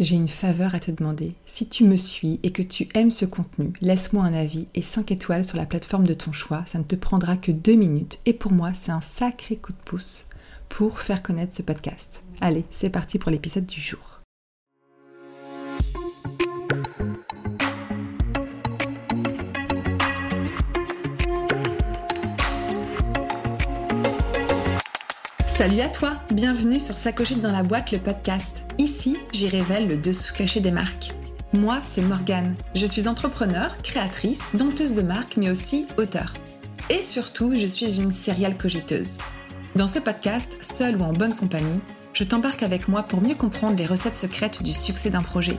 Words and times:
j'ai 0.00 0.16
une 0.16 0.28
faveur 0.28 0.74
à 0.74 0.80
te 0.80 0.90
demander. 0.90 1.34
Si 1.46 1.68
tu 1.68 1.84
me 1.84 1.96
suis 1.96 2.40
et 2.42 2.50
que 2.50 2.62
tu 2.62 2.88
aimes 2.94 3.10
ce 3.10 3.24
contenu, 3.24 3.72
laisse-moi 3.80 4.24
un 4.24 4.34
avis 4.34 4.66
et 4.74 4.82
5 4.82 5.12
étoiles 5.12 5.44
sur 5.44 5.56
la 5.56 5.66
plateforme 5.66 6.06
de 6.06 6.14
ton 6.14 6.32
choix. 6.32 6.64
Ça 6.66 6.78
ne 6.78 6.84
te 6.84 6.96
prendra 6.96 7.36
que 7.36 7.52
2 7.52 7.74
minutes. 7.74 8.18
Et 8.26 8.32
pour 8.32 8.52
moi, 8.52 8.72
c'est 8.74 8.92
un 8.92 9.00
sacré 9.00 9.56
coup 9.56 9.72
de 9.72 9.78
pouce 9.84 10.26
pour 10.68 11.00
faire 11.00 11.22
connaître 11.22 11.54
ce 11.54 11.62
podcast. 11.62 12.22
Allez, 12.40 12.64
c'est 12.70 12.90
parti 12.90 13.18
pour 13.18 13.30
l'épisode 13.30 13.66
du 13.66 13.80
jour. 13.80 14.20
Salut 25.46 25.80
à 25.80 25.88
toi, 25.88 26.14
bienvenue 26.32 26.80
sur 26.80 26.96
S'accrocher 26.96 27.36
dans 27.36 27.52
la 27.52 27.62
boîte, 27.62 27.92
le 27.92 27.98
podcast. 27.98 28.64
Ici, 28.84 29.16
j'y 29.32 29.48
révèle 29.48 29.88
le 29.88 29.96
dessous 29.96 30.34
caché 30.34 30.60
des 30.60 30.70
marques. 30.70 31.12
Moi, 31.54 31.80
c'est 31.82 32.02
Morgane. 32.02 32.54
Je 32.74 32.84
suis 32.84 33.08
entrepreneur, 33.08 33.80
créatrice, 33.80 34.50
dompteuse 34.52 34.94
de 34.94 35.00
marques, 35.00 35.38
mais 35.38 35.48
aussi 35.48 35.86
auteur. 35.96 36.34
Et 36.90 37.00
surtout, 37.00 37.56
je 37.56 37.64
suis 37.64 37.98
une 37.98 38.12
serial 38.12 38.58
cogiteuse. 38.58 39.16
Dans 39.74 39.86
ce 39.86 39.98
podcast, 39.98 40.58
seul 40.60 41.00
ou 41.00 41.02
en 41.02 41.14
bonne 41.14 41.34
compagnie, 41.34 41.80
je 42.12 42.24
t'embarque 42.24 42.62
avec 42.62 42.86
moi 42.86 43.04
pour 43.04 43.22
mieux 43.22 43.34
comprendre 43.34 43.78
les 43.78 43.86
recettes 43.86 44.16
secrètes 44.16 44.62
du 44.62 44.72
succès 44.72 45.08
d'un 45.08 45.22
projet. 45.22 45.56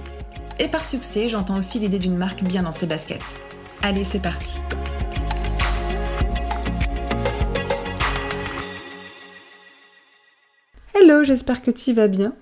Et 0.60 0.68
par 0.68 0.86
succès, 0.86 1.28
j'entends 1.28 1.58
aussi 1.58 1.80
l'idée 1.80 1.98
d'une 1.98 2.18
marque 2.18 2.44
bien 2.44 2.62
dans 2.62 2.74
ses 2.74 2.86
baskets. 2.86 3.36
Allez, 3.82 4.04
c'est 4.04 4.22
parti. 4.22 4.60
Hello, 10.94 11.24
j'espère 11.24 11.64
que 11.64 11.72
tu 11.72 11.92
vas 11.92 12.08
bien. 12.08 12.36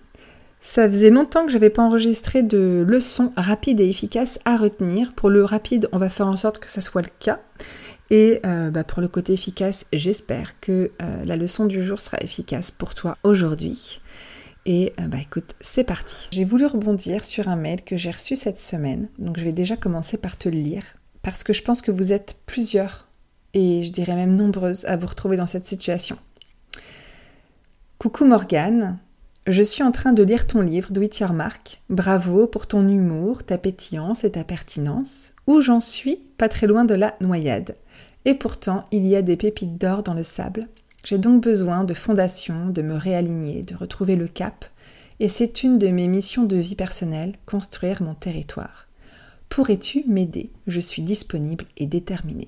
Ça 0.73 0.89
faisait 0.89 1.11
longtemps 1.11 1.45
que 1.45 1.51
j'avais 1.51 1.69
pas 1.69 1.83
enregistré 1.83 2.41
de 2.41 2.83
leçons 2.87 3.31
rapides 3.37 3.79
et 3.79 3.87
efficaces 3.87 4.39
à 4.43 4.57
retenir. 4.57 5.13
Pour 5.13 5.29
le 5.29 5.45
rapide, 5.45 5.87
on 5.91 5.99
va 5.99 6.09
faire 6.09 6.25
en 6.25 6.35
sorte 6.35 6.57
que 6.57 6.67
ça 6.67 6.81
soit 6.81 7.03
le 7.03 7.11
cas. 7.19 7.39
Et 8.09 8.39
euh, 8.43 8.71
bah, 8.71 8.83
pour 8.83 8.99
le 8.99 9.07
côté 9.07 9.33
efficace, 9.33 9.85
j'espère 9.93 10.59
que 10.61 10.89
euh, 10.99 11.25
la 11.25 11.35
leçon 11.35 11.67
du 11.67 11.83
jour 11.83 12.01
sera 12.01 12.17
efficace 12.21 12.71
pour 12.71 12.95
toi 12.95 13.19
aujourd'hui. 13.21 14.01
Et 14.65 14.93
euh, 14.99 15.05
bah 15.05 15.19
écoute, 15.21 15.53
c'est 15.61 15.83
parti. 15.83 16.27
J'ai 16.31 16.43
voulu 16.43 16.65
rebondir 16.65 17.23
sur 17.23 17.49
un 17.49 17.55
mail 17.55 17.83
que 17.83 17.95
j'ai 17.95 18.09
reçu 18.09 18.35
cette 18.35 18.59
semaine. 18.59 19.09
Donc 19.19 19.37
je 19.37 19.43
vais 19.43 19.53
déjà 19.53 19.77
commencer 19.77 20.17
par 20.17 20.39
te 20.39 20.49
le 20.49 20.57
lire. 20.57 20.85
Parce 21.21 21.43
que 21.43 21.53
je 21.53 21.61
pense 21.61 21.83
que 21.83 21.91
vous 21.91 22.13
êtes 22.13 22.35
plusieurs, 22.47 23.07
et 23.53 23.83
je 23.83 23.91
dirais 23.91 24.15
même 24.15 24.35
nombreuses, 24.35 24.85
à 24.85 24.97
vous 24.97 25.05
retrouver 25.05 25.37
dans 25.37 25.45
cette 25.45 25.67
situation. 25.67 26.17
Coucou 27.99 28.25
Morgane, 28.25 28.97
je 29.45 29.61
suis 29.61 29.83
en 29.83 29.91
train 29.91 30.13
de 30.13 30.23
lire 30.23 30.47
ton 30.47 30.61
livre 30.61 30.93
Do 30.93 31.01
It. 31.01 31.21
Bravo 31.89 32.47
pour 32.47 32.65
ton 32.65 32.87
humour, 32.87 33.43
ta 33.43 33.57
pétillance 33.57 34.23
et 34.23 34.31
ta 34.31 34.45
pertinence. 34.45 35.33
Où 35.47 35.59
j'en 35.59 35.81
suis 35.81 36.15
Pas 36.37 36.47
très 36.47 36.65
loin 36.65 36.85
de 36.85 36.93
la 36.93 37.15
noyade. 37.19 37.75
Et 38.23 38.35
pourtant, 38.35 38.85
il 38.91 39.05
y 39.05 39.17
a 39.17 39.21
des 39.21 39.35
pépites 39.35 39.77
d'or 39.77 40.01
dans 40.01 40.13
le 40.13 40.23
sable. 40.23 40.69
J'ai 41.03 41.17
donc 41.17 41.43
besoin 41.43 41.83
de 41.83 41.93
fondation, 41.93 42.69
de 42.69 42.81
me 42.81 42.95
réaligner, 42.95 43.63
de 43.63 43.75
retrouver 43.75 44.15
le 44.15 44.29
cap. 44.29 44.63
Et 45.19 45.27
c'est 45.27 45.63
une 45.63 45.77
de 45.77 45.89
mes 45.89 46.07
missions 46.07 46.43
de 46.43 46.55
vie 46.55 46.75
personnelle, 46.75 47.33
construire 47.45 48.01
mon 48.01 48.13
territoire. 48.13 48.87
Pourrais-tu 49.49 50.05
m'aider? 50.07 50.51
Je 50.67 50.79
suis 50.79 51.01
disponible 51.01 51.65
et 51.75 51.85
déterminée. 51.85 52.47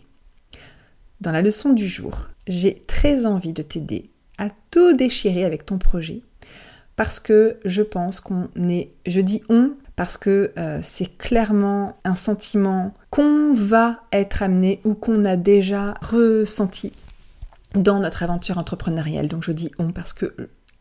Dans 1.19 1.31
la 1.31 1.41
leçon 1.41 1.73
du 1.73 1.89
jour, 1.89 2.29
j'ai 2.47 2.83
très 2.87 3.25
envie 3.25 3.53
de 3.53 3.63
t'aider 3.63 4.09
à 4.37 4.49
tout 4.71 4.93
déchirer 4.93 5.43
avec 5.43 5.65
ton 5.65 5.77
projet 5.77 6.21
parce 6.95 7.19
que 7.19 7.57
je 7.65 7.81
pense 7.81 8.21
qu'on 8.21 8.49
est, 8.69 8.91
je 9.05 9.21
dis 9.21 9.43
on, 9.49 9.71
parce 9.95 10.17
que 10.17 10.51
euh, 10.57 10.79
c'est 10.81 11.17
clairement 11.17 11.97
un 12.03 12.15
sentiment 12.15 12.93
qu'on 13.09 13.53
va 13.53 14.01
être 14.11 14.43
amené 14.43 14.81
ou 14.83 14.93
qu'on 14.93 15.25
a 15.25 15.35
déjà 15.37 15.93
ressenti 16.01 16.91
dans 17.73 17.99
notre 17.99 18.23
aventure 18.23 18.57
entrepreneuriale. 18.57 19.27
Donc 19.27 19.43
je 19.43 19.51
dis 19.51 19.71
on 19.77 19.91
parce 19.91 20.13
que 20.13 20.33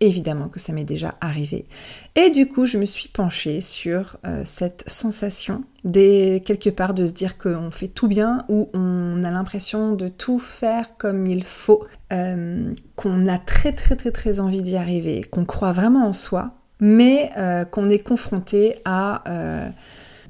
évidemment 0.06 0.48
que 0.48 0.60
ça 0.60 0.72
m'est 0.72 0.84
déjà 0.84 1.14
arrivé. 1.20 1.66
Et 2.14 2.30
du 2.30 2.46
coup, 2.46 2.66
je 2.66 2.78
me 2.78 2.84
suis 2.84 3.08
penchée 3.08 3.60
sur 3.60 4.16
euh, 4.26 4.42
cette 4.44 4.84
sensation 4.86 5.64
des 5.84 6.42
quelque 6.44 6.70
part 6.70 6.94
de 6.94 7.04
se 7.04 7.12
dire 7.12 7.36
qu'on 7.36 7.70
fait 7.70 7.88
tout 7.88 8.08
bien 8.08 8.44
ou 8.48 8.68
on 8.72 9.22
a 9.22 9.30
l'impression 9.30 9.92
de 9.92 10.08
tout 10.08 10.38
faire 10.38 10.96
comme 10.96 11.26
il 11.26 11.44
faut, 11.44 11.84
euh, 12.12 12.72
qu'on 12.96 13.26
a 13.26 13.38
très 13.38 13.72
très 13.72 13.96
très 13.96 14.10
très 14.10 14.40
envie 14.40 14.62
d'y 14.62 14.76
arriver, 14.76 15.22
qu'on 15.22 15.44
croit 15.44 15.72
vraiment 15.72 16.06
en 16.06 16.12
soi, 16.12 16.52
mais 16.80 17.30
euh, 17.36 17.64
qu'on 17.64 17.90
est 17.90 17.98
confronté 17.98 18.76
à 18.84 19.24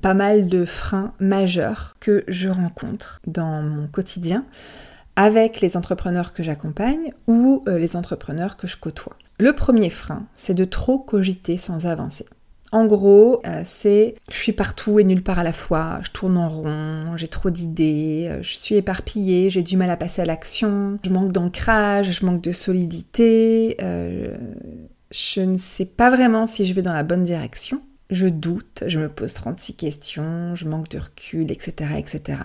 pas 0.03 0.15
mal 0.15 0.49
de 0.49 0.67
freins 0.67 1.15
majeurs 1.19 1.97
que 1.99 2.25
je 2.29 2.51
rencontre 2.51 3.21
dans 3.27 3.63
mon 3.63 3.87
quotidien 3.87 4.45
avec 5.17 5.61
les 5.61 5.77
entrepreneurs 5.77 6.33
que 6.33 6.43
j'accompagne 6.43 7.13
ou 7.27 7.65
les 7.67 7.97
entrepreneurs 7.97 8.57
que 8.57 8.67
je 8.67 8.77
côtoie. 8.77 9.17
Le 9.39 9.53
premier 9.53 9.91
frein, 9.91 10.27
c'est 10.37 10.55
de 10.55 10.65
trop 10.65 10.99
cogiter 10.99 11.57
sans 11.57 11.87
avancer. 11.87 12.25
En 12.75 12.87
gros, 12.87 13.41
euh, 13.47 13.63
c'est 13.65 14.17
je 14.33 14.37
suis 14.37 14.53
partout 14.53 14.99
et 14.99 15.05
nulle 15.05 15.23
part 15.23 15.39
à 15.39 15.45
la 15.45 15.53
fois, 15.53 16.01
je 16.03 16.11
tourne 16.11 16.37
en 16.37 16.49
rond, 16.49 17.17
j'ai 17.17 17.29
trop 17.29 17.51
d'idées, 17.51 18.27
euh, 18.29 18.43
je 18.43 18.57
suis 18.57 18.75
éparpillée, 18.75 19.49
j'ai 19.49 19.63
du 19.63 19.77
mal 19.77 19.91
à 19.91 19.97
passer 19.97 20.23
à 20.23 20.25
l'action, 20.25 20.99
je 21.05 21.11
manque 21.11 21.31
d'ancrage, 21.31 22.11
je 22.11 22.27
manque 22.27 22.43
de 22.43 22.51
solidité, 22.51 23.77
euh, 23.81 24.37
je 25.13 25.41
ne 25.41 25.57
sais 25.57 25.85
pas 25.85 26.11
vraiment 26.11 26.47
si 26.47 26.67
je 26.67 26.75
vais 26.75 26.83
dans 26.83 26.93
la 26.93 27.05
bonne 27.05 27.23
direction, 27.23 27.81
je 28.11 28.27
doute, 28.27 28.83
je 28.89 28.99
me 28.99 29.09
pose 29.09 29.35
36 29.35 29.75
questions, 29.75 30.57
je 30.57 30.67
manque 30.67 30.89
de 30.89 30.99
recul, 30.99 31.53
etc. 31.53 31.93
etc. 31.97 32.41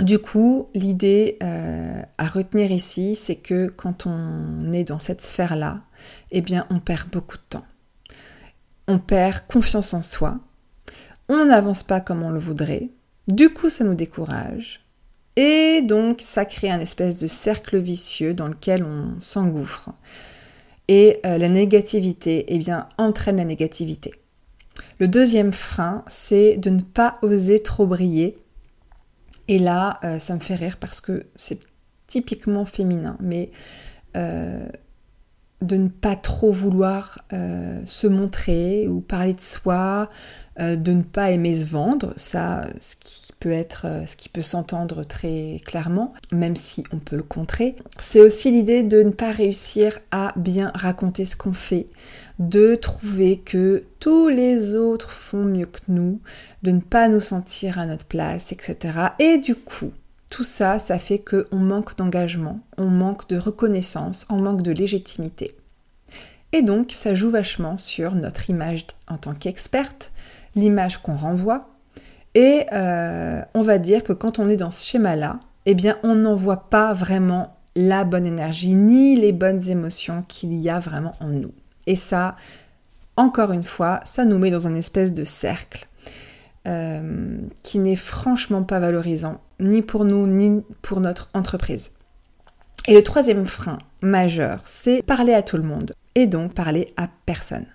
Du 0.00 0.20
coup, 0.20 0.68
l'idée 0.74 1.38
euh, 1.42 2.02
à 2.18 2.26
retenir 2.26 2.70
ici, 2.70 3.16
c'est 3.16 3.34
que 3.34 3.66
quand 3.68 4.06
on 4.06 4.72
est 4.72 4.84
dans 4.84 5.00
cette 5.00 5.22
sphère-là, 5.22 5.80
eh 6.30 6.40
bien, 6.40 6.66
on 6.70 6.78
perd 6.78 7.08
beaucoup 7.10 7.36
de 7.36 7.42
temps. 7.50 7.66
On 8.86 8.98
perd 8.98 9.46
confiance 9.48 9.94
en 9.94 10.02
soi. 10.02 10.38
On 11.28 11.46
n'avance 11.46 11.82
pas 11.82 12.00
comme 12.00 12.22
on 12.22 12.30
le 12.30 12.38
voudrait. 12.38 12.90
Du 13.26 13.50
coup, 13.50 13.68
ça 13.70 13.84
nous 13.84 13.94
décourage. 13.94 14.84
Et 15.36 15.82
donc, 15.82 16.20
ça 16.20 16.44
crée 16.44 16.70
un 16.70 16.80
espèce 16.80 17.18
de 17.18 17.26
cercle 17.26 17.78
vicieux 17.78 18.34
dans 18.34 18.48
lequel 18.48 18.84
on 18.84 19.20
s'engouffre. 19.20 19.90
Et 20.86 21.20
euh, 21.26 21.38
la 21.38 21.48
négativité, 21.48 22.44
eh 22.48 22.58
bien, 22.58 22.88
entraîne 22.98 23.36
la 23.36 23.44
négativité. 23.44 24.14
Le 25.00 25.08
deuxième 25.08 25.52
frein, 25.52 26.04
c'est 26.06 26.56
de 26.56 26.70
ne 26.70 26.80
pas 26.80 27.18
oser 27.22 27.62
trop 27.62 27.86
briller 27.86 28.38
et 29.48 29.58
là, 29.58 29.98
euh, 30.04 30.18
ça 30.18 30.34
me 30.34 30.40
fait 30.40 30.54
rire 30.54 30.76
parce 30.78 31.00
que 31.00 31.26
c'est 31.34 31.60
typiquement 32.06 32.64
féminin, 32.64 33.16
mais 33.20 33.50
euh, 34.16 34.66
de 35.60 35.76
ne 35.76 35.88
pas 35.88 36.16
trop 36.16 36.52
vouloir 36.52 37.18
euh, 37.32 37.80
se 37.84 38.06
montrer 38.06 38.86
ou 38.88 39.00
parler 39.00 39.34
de 39.34 39.40
soi, 39.40 40.08
de 40.60 40.92
ne 40.92 41.02
pas 41.02 41.30
aimer 41.30 41.54
se 41.54 41.64
vendre, 41.64 42.14
ça, 42.16 42.66
ce 42.80 42.96
qui 42.96 43.32
peut 43.38 43.52
être, 43.52 43.86
ce 44.06 44.16
qui 44.16 44.28
peut 44.28 44.42
s'entendre 44.42 45.04
très 45.04 45.60
clairement, 45.64 46.14
même 46.32 46.56
si 46.56 46.82
on 46.92 46.98
peut 46.98 47.14
le 47.14 47.22
contrer. 47.22 47.76
C'est 48.00 48.20
aussi 48.20 48.50
l'idée 48.50 48.82
de 48.82 49.04
ne 49.04 49.10
pas 49.10 49.30
réussir 49.30 50.00
à 50.10 50.32
bien 50.34 50.72
raconter 50.74 51.24
ce 51.26 51.36
qu'on 51.36 51.52
fait, 51.52 51.86
de 52.40 52.74
trouver 52.74 53.38
que 53.38 53.84
tous 54.00 54.28
les 54.28 54.74
autres 54.74 55.10
font 55.12 55.44
mieux 55.44 55.66
que 55.66 55.80
nous, 55.86 56.20
de 56.62 56.72
ne 56.72 56.80
pas 56.80 57.08
nous 57.08 57.20
sentir 57.20 57.78
à 57.78 57.86
notre 57.86 58.06
place, 58.06 58.52
etc. 58.52 58.76
Et 59.18 59.38
du 59.38 59.54
coup, 59.54 59.92
tout 60.30 60.44
ça, 60.44 60.78
ça 60.78 60.98
fait 60.98 61.18
qu'on 61.18 61.56
manque 61.56 61.96
d'engagement, 61.96 62.60
on 62.76 62.88
manque 62.88 63.28
de 63.28 63.38
reconnaissance, 63.38 64.26
on 64.28 64.36
manque 64.36 64.62
de 64.62 64.72
légitimité. 64.72 65.54
Et 66.52 66.62
donc, 66.62 66.92
ça 66.92 67.14
joue 67.14 67.30
vachement 67.30 67.76
sur 67.76 68.14
notre 68.14 68.48
image 68.48 68.86
en 69.06 69.16
tant 69.18 69.34
qu'experte, 69.34 70.12
l'image 70.54 70.98
qu'on 70.98 71.14
renvoie. 71.14 71.68
Et 72.34 72.66
euh, 72.72 73.42
on 73.54 73.62
va 73.62 73.78
dire 73.78 74.02
que 74.02 74.12
quand 74.12 74.38
on 74.38 74.48
est 74.48 74.56
dans 74.56 74.70
ce 74.70 74.84
schéma-là, 74.86 75.40
eh 75.66 75.74
bien, 75.74 75.98
on 76.02 76.14
n'envoie 76.14 76.68
pas 76.70 76.92
vraiment 76.94 77.54
la 77.74 78.04
bonne 78.04 78.26
énergie 78.26 78.74
ni 78.74 79.16
les 79.16 79.32
bonnes 79.32 79.68
émotions 79.68 80.24
qu'il 80.26 80.54
y 80.54 80.70
a 80.70 80.78
vraiment 80.78 81.14
en 81.20 81.28
nous. 81.28 81.52
Et 81.86 81.96
ça, 81.96 82.36
encore 83.16 83.52
une 83.52 83.64
fois, 83.64 84.00
ça 84.04 84.24
nous 84.24 84.38
met 84.38 84.50
dans 84.50 84.66
un 84.66 84.74
espèce 84.74 85.12
de 85.12 85.24
cercle 85.24 85.88
euh, 86.66 87.38
qui 87.62 87.78
n'est 87.78 87.96
franchement 87.96 88.62
pas 88.62 88.78
valorisant, 88.78 89.40
ni 89.60 89.82
pour 89.82 90.04
nous, 90.04 90.26
ni 90.26 90.62
pour 90.82 91.00
notre 91.00 91.30
entreprise. 91.34 91.90
Et 92.86 92.94
le 92.94 93.02
troisième 93.02 93.46
frein 93.46 93.78
majeur, 94.00 94.60
c'est 94.64 95.02
parler 95.02 95.34
à 95.34 95.42
tout 95.42 95.56
le 95.56 95.62
monde, 95.62 95.92
et 96.14 96.26
donc 96.26 96.54
parler 96.54 96.92
à 96.96 97.08
personne. 97.26 97.66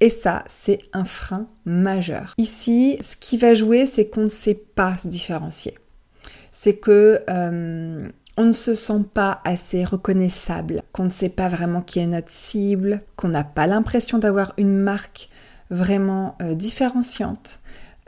Et 0.00 0.10
ça, 0.10 0.44
c'est 0.48 0.78
un 0.92 1.04
frein 1.04 1.46
majeur. 1.64 2.34
Ici, 2.38 2.98
ce 3.00 3.16
qui 3.16 3.38
va 3.38 3.54
jouer, 3.54 3.86
c'est 3.86 4.06
qu'on 4.06 4.24
ne 4.24 4.28
sait 4.28 4.54
pas 4.54 4.98
se 4.98 5.08
différencier. 5.08 5.74
C'est 6.52 6.76
que 6.76 7.22
euh, 7.28 8.08
on 8.36 8.44
ne 8.44 8.52
se 8.52 8.74
sent 8.74 9.04
pas 9.14 9.40
assez 9.44 9.84
reconnaissable, 9.84 10.82
qu'on 10.92 11.04
ne 11.04 11.10
sait 11.10 11.30
pas 11.30 11.48
vraiment 11.48 11.80
qui 11.80 11.98
est 11.98 12.06
notre 12.06 12.30
cible, 12.30 13.00
qu'on 13.16 13.28
n'a 13.28 13.44
pas 13.44 13.66
l'impression 13.66 14.18
d'avoir 14.18 14.52
une 14.58 14.76
marque 14.76 15.30
vraiment 15.70 16.36
euh, 16.42 16.54
différenciante, 16.54 17.60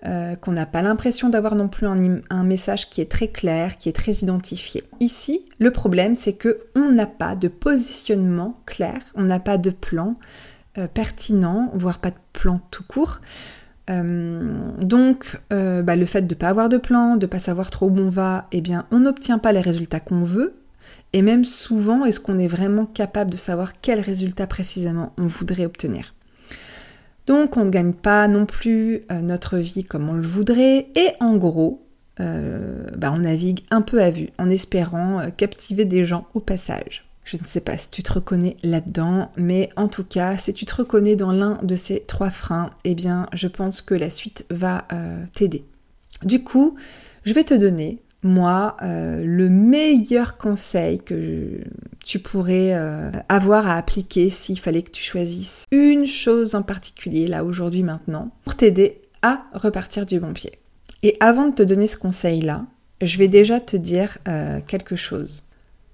euh, 0.06 0.36
qu'on 0.36 0.52
n'a 0.52 0.66
pas 0.66 0.82
l'impression 0.82 1.28
d'avoir 1.28 1.54
non 1.56 1.68
plus 1.68 1.86
un, 1.86 2.44
message 2.44 2.88
qui 2.88 3.00
est 3.00 3.10
très 3.10 3.28
clair, 3.28 3.78
qui 3.78 3.88
est 3.88 3.92
très 3.92 4.12
identifié. 4.12 4.84
Ici, 5.00 5.44
le 5.58 5.70
problème, 5.70 6.14
c'est 6.14 6.34
que 6.34 6.60
on 6.76 6.92
n'a 6.92 7.06
pas 7.06 7.34
de 7.34 7.48
positionnement 7.48 8.60
clair, 8.64 9.00
on 9.14 9.22
n'a 9.22 9.40
pas 9.40 9.58
de 9.58 9.70
plan 9.70 10.16
euh, 10.78 10.86
pertinent, 10.86 11.70
voire 11.74 11.98
pas 11.98 12.10
de 12.10 12.16
plan 12.32 12.60
tout 12.70 12.84
court. 12.84 13.20
donc, 13.88 15.40
bah, 15.50 15.96
le 15.96 16.06
fait 16.06 16.22
de 16.22 16.34
ne 16.34 16.38
pas 16.38 16.48
avoir 16.48 16.68
de 16.68 16.76
plan, 16.76 17.16
de 17.16 17.24
ne 17.24 17.30
pas 17.30 17.38
savoir 17.38 17.70
trop 17.70 17.88
où 17.88 17.98
on 17.98 18.10
va, 18.10 18.46
eh 18.52 18.60
bien, 18.60 18.86
on 18.90 19.00
n'obtient 19.00 19.38
pas 19.38 19.52
les 19.52 19.62
résultats 19.62 19.98
qu'on 19.98 20.24
veut, 20.24 20.54
et 21.12 21.22
même 21.22 21.44
souvent, 21.44 22.04
est-ce 22.04 22.20
qu'on 22.20 22.38
est 22.38 22.48
vraiment 22.48 22.86
capable 22.86 23.30
de 23.30 23.36
savoir 23.36 23.80
quel 23.80 24.00
résultat 24.00 24.46
précisément 24.46 25.12
on 25.16 25.26
voudrait 25.26 25.64
obtenir? 25.64 26.14
Donc 27.28 27.58
on 27.58 27.66
ne 27.66 27.70
gagne 27.70 27.92
pas 27.92 28.26
non 28.26 28.46
plus 28.46 29.02
euh, 29.12 29.20
notre 29.20 29.58
vie 29.58 29.84
comme 29.84 30.08
on 30.08 30.14
le 30.14 30.26
voudrait. 30.26 30.88
Et 30.96 31.10
en 31.20 31.36
gros, 31.36 31.86
euh, 32.20 32.86
bah, 32.96 33.12
on 33.12 33.18
navigue 33.18 33.60
un 33.70 33.82
peu 33.82 34.02
à 34.02 34.10
vue 34.10 34.30
en 34.38 34.48
espérant 34.48 35.20
euh, 35.20 35.28
captiver 35.28 35.84
des 35.84 36.06
gens 36.06 36.26
au 36.32 36.40
passage. 36.40 37.04
Je 37.24 37.36
ne 37.36 37.44
sais 37.44 37.60
pas 37.60 37.76
si 37.76 37.90
tu 37.90 38.02
te 38.02 38.14
reconnais 38.14 38.56
là-dedans, 38.62 39.30
mais 39.36 39.68
en 39.76 39.88
tout 39.88 40.04
cas, 40.04 40.38
si 40.38 40.54
tu 40.54 40.64
te 40.64 40.74
reconnais 40.74 41.16
dans 41.16 41.32
l'un 41.32 41.58
de 41.62 41.76
ces 41.76 42.00
trois 42.00 42.30
freins, 42.30 42.70
eh 42.84 42.94
bien, 42.94 43.28
je 43.34 43.46
pense 43.46 43.82
que 43.82 43.94
la 43.94 44.08
suite 44.08 44.46
va 44.48 44.88
t'aider. 45.34 45.62
Du 46.24 46.42
coup, 46.42 46.76
je 47.26 47.34
vais 47.34 47.44
te 47.44 47.52
donner 47.52 47.98
moi, 48.22 48.76
euh, 48.82 49.22
le 49.24 49.48
meilleur 49.48 50.38
conseil 50.38 50.98
que 50.98 51.60
tu 52.04 52.18
pourrais 52.18 52.74
euh, 52.74 53.10
avoir 53.28 53.68
à 53.68 53.76
appliquer 53.76 54.28
s'il 54.28 54.58
fallait 54.58 54.82
que 54.82 54.90
tu 54.90 55.04
choisisses 55.04 55.64
une 55.70 56.04
chose 56.04 56.54
en 56.54 56.62
particulier, 56.62 57.26
là, 57.26 57.44
aujourd'hui, 57.44 57.82
maintenant, 57.82 58.32
pour 58.44 58.56
t'aider 58.56 59.02
à 59.22 59.44
repartir 59.52 60.04
du 60.04 60.18
bon 60.18 60.32
pied. 60.32 60.52
Et 61.02 61.16
avant 61.20 61.48
de 61.48 61.54
te 61.54 61.62
donner 61.62 61.86
ce 61.86 61.96
conseil-là, 61.96 62.66
je 63.00 63.18
vais 63.18 63.28
déjà 63.28 63.60
te 63.60 63.76
dire 63.76 64.18
euh, 64.26 64.60
quelque 64.66 64.96
chose. 64.96 65.44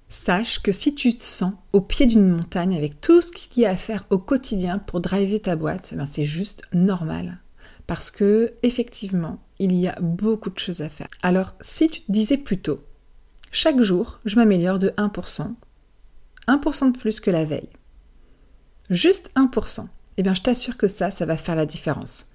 Sache 0.09 0.63
que 0.63 0.73
si 0.73 0.95
tu 0.95 1.15
te 1.15 1.23
sens 1.23 1.53
au 1.73 1.81
pied 1.81 2.07
d'une 2.07 2.29
montagne 2.29 2.77
avec 2.77 3.01
tout 3.01 3.21
ce 3.21 3.33
qu'il 3.33 3.63
y 3.63 3.67
a 3.67 3.71
à 3.71 3.77
faire 3.77 4.07
au 4.11 4.19
quotidien 4.19 4.79
pour 4.79 5.01
driver 5.01 5.41
ta 5.41 5.57
boîte, 5.57 5.91
eh 5.93 5.97
ben, 5.97 6.07
c'est 6.07 6.25
juste 6.25 6.63
normal. 6.73 7.39
Parce 7.87 8.11
que, 8.11 8.55
effectivement, 8.63 9.39
il 9.59 9.75
y 9.75 9.89
a 9.89 9.99
beaucoup 10.01 10.51
de 10.51 10.59
choses 10.59 10.83
à 10.83 10.89
faire. 10.89 11.09
Alors, 11.23 11.55
si 11.61 11.89
tu 11.89 12.01
te 12.03 12.13
disais 12.13 12.37
plutôt, 12.37 12.81
chaque 13.53 13.81
jour, 13.81 14.21
je 14.25 14.37
m'améliore 14.37 14.79
de 14.79 14.91
1%, 14.91 15.55
1% 16.49 16.93
de 16.93 16.99
plus 16.99 17.21
que 17.21 17.31
la 17.31 17.45
veille, 17.45 17.69
juste 18.91 19.31
1%, 19.37 19.87
eh 20.17 20.23
bien, 20.23 20.35
je 20.35 20.43
t'assure 20.43 20.77
que 20.77 20.89
ça, 20.89 21.11
ça 21.11 21.27
va 21.27 21.37
faire 21.37 21.57
la 21.57 21.67
différence. 21.67 22.27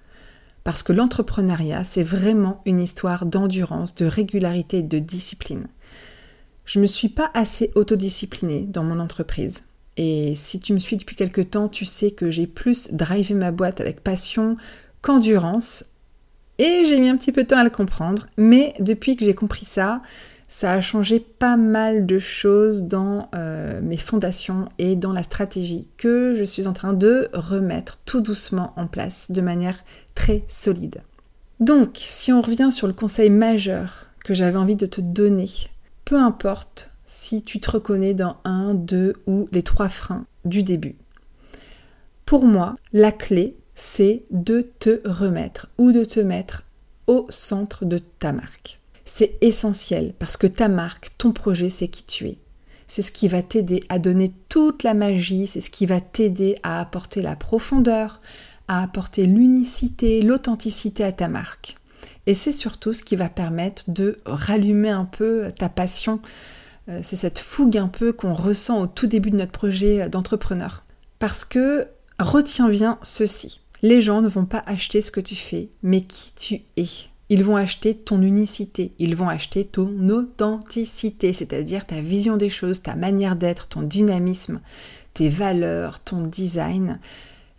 Parce 0.64 0.82
que 0.82 0.92
l'entrepreneuriat, 0.92 1.84
c'est 1.84 2.02
vraiment 2.02 2.60
une 2.66 2.80
histoire 2.80 3.24
d'endurance, 3.24 3.94
de 3.94 4.04
régularité 4.04 4.78
et 4.78 4.82
de 4.82 4.98
discipline. 4.98 5.66
Je 6.66 6.78
ne 6.78 6.82
me 6.82 6.86
suis 6.86 7.08
pas 7.08 7.30
assez 7.34 7.70
autodisciplinée 7.74 8.62
dans 8.62 8.84
mon 8.84 9.00
entreprise. 9.00 9.64
Et 9.96 10.34
si 10.36 10.60
tu 10.60 10.72
me 10.72 10.78
suis 10.78 10.96
depuis 10.96 11.16
quelque 11.16 11.40
temps, 11.40 11.68
tu 11.68 11.84
sais 11.84 12.10
que 12.10 12.30
j'ai 12.30 12.46
plus 12.46 12.92
drivé 12.92 13.34
ma 13.34 13.50
boîte 13.50 13.80
avec 13.80 14.02
passion 14.02 14.56
qu'endurance 15.02 15.84
et 16.60 16.84
j'ai 16.84 17.00
mis 17.00 17.08
un 17.08 17.16
petit 17.16 17.32
peu 17.32 17.44
de 17.44 17.48
temps 17.48 17.56
à 17.56 17.64
le 17.64 17.70
comprendre, 17.70 18.26
mais 18.36 18.74
depuis 18.80 19.16
que 19.16 19.24
j'ai 19.24 19.34
compris 19.34 19.64
ça, 19.64 20.02
ça 20.46 20.72
a 20.72 20.80
changé 20.82 21.18
pas 21.18 21.56
mal 21.56 22.04
de 22.04 22.18
choses 22.18 22.82
dans 22.82 23.30
euh, 23.34 23.80
mes 23.82 23.96
fondations 23.96 24.68
et 24.78 24.94
dans 24.94 25.14
la 25.14 25.22
stratégie 25.22 25.88
que 25.96 26.34
je 26.36 26.44
suis 26.44 26.66
en 26.66 26.74
train 26.74 26.92
de 26.92 27.30
remettre 27.32 27.98
tout 28.04 28.20
doucement 28.20 28.74
en 28.76 28.86
place 28.86 29.30
de 29.30 29.40
manière 29.40 29.82
très 30.14 30.44
solide. 30.48 31.00
Donc, 31.60 31.92
si 31.94 32.30
on 32.30 32.42
revient 32.42 32.70
sur 32.70 32.86
le 32.86 32.92
conseil 32.92 33.30
majeur 33.30 34.10
que 34.22 34.34
j'avais 34.34 34.58
envie 34.58 34.76
de 34.76 34.86
te 34.86 35.00
donner, 35.00 35.48
peu 36.04 36.16
importe 36.16 36.90
si 37.06 37.42
tu 37.42 37.58
te 37.58 37.70
reconnais 37.70 38.12
dans 38.12 38.36
un, 38.44 38.74
deux 38.74 39.14
ou 39.26 39.48
les 39.50 39.62
trois 39.62 39.88
freins 39.88 40.26
du 40.44 40.62
début. 40.62 40.96
Pour 42.26 42.44
moi, 42.44 42.76
la 42.92 43.12
clé, 43.12 43.56
c'est 43.80 44.24
de 44.30 44.60
te 44.60 45.00
remettre 45.08 45.68
ou 45.78 45.90
de 45.90 46.04
te 46.04 46.20
mettre 46.20 46.64
au 47.06 47.26
centre 47.30 47.86
de 47.86 47.96
ta 47.96 48.30
marque. 48.30 48.78
C'est 49.06 49.38
essentiel 49.40 50.12
parce 50.18 50.36
que 50.36 50.46
ta 50.46 50.68
marque, 50.68 51.08
ton 51.16 51.32
projet, 51.32 51.70
c'est 51.70 51.88
qui 51.88 52.04
tu 52.04 52.26
es. 52.28 52.36
C'est 52.88 53.00
ce 53.00 53.10
qui 53.10 53.26
va 53.26 53.42
t'aider 53.42 53.82
à 53.88 53.98
donner 53.98 54.34
toute 54.50 54.82
la 54.82 54.92
magie, 54.92 55.46
c'est 55.46 55.62
ce 55.62 55.70
qui 55.70 55.86
va 55.86 56.02
t'aider 56.02 56.58
à 56.62 56.78
apporter 56.78 57.22
la 57.22 57.36
profondeur, 57.36 58.20
à 58.68 58.82
apporter 58.82 59.24
l'unicité, 59.24 60.20
l'authenticité 60.20 61.02
à 61.02 61.12
ta 61.12 61.28
marque. 61.28 61.76
Et 62.26 62.34
c'est 62.34 62.52
surtout 62.52 62.92
ce 62.92 63.02
qui 63.02 63.16
va 63.16 63.30
permettre 63.30 63.90
de 63.90 64.18
rallumer 64.26 64.90
un 64.90 65.06
peu 65.06 65.50
ta 65.58 65.70
passion. 65.70 66.20
Euh, 66.90 67.00
c'est 67.02 67.16
cette 67.16 67.38
fougue 67.38 67.78
un 67.78 67.88
peu 67.88 68.12
qu'on 68.12 68.34
ressent 68.34 68.82
au 68.82 68.86
tout 68.86 69.06
début 69.06 69.30
de 69.30 69.38
notre 69.38 69.52
projet 69.52 70.10
d'entrepreneur. 70.10 70.84
Parce 71.18 71.46
que 71.46 71.88
retiens 72.18 72.68
bien 72.68 72.98
ceci. 73.02 73.60
Les 73.82 74.02
gens 74.02 74.20
ne 74.20 74.28
vont 74.28 74.44
pas 74.44 74.62
acheter 74.66 75.00
ce 75.00 75.10
que 75.10 75.20
tu 75.20 75.36
fais, 75.36 75.68
mais 75.82 76.02
qui 76.02 76.32
tu 76.36 76.60
es. 76.76 77.08
Ils 77.30 77.44
vont 77.44 77.56
acheter 77.56 77.94
ton 77.94 78.22
unicité, 78.22 78.92
ils 78.98 79.14
vont 79.14 79.28
acheter 79.28 79.64
ton 79.64 80.08
authenticité, 80.08 81.32
c'est-à-dire 81.32 81.86
ta 81.86 82.00
vision 82.00 82.36
des 82.36 82.50
choses, 82.50 82.82
ta 82.82 82.96
manière 82.96 83.36
d'être, 83.36 83.68
ton 83.68 83.82
dynamisme, 83.82 84.60
tes 85.14 85.28
valeurs, 85.28 86.00
ton 86.00 86.26
design. 86.26 86.98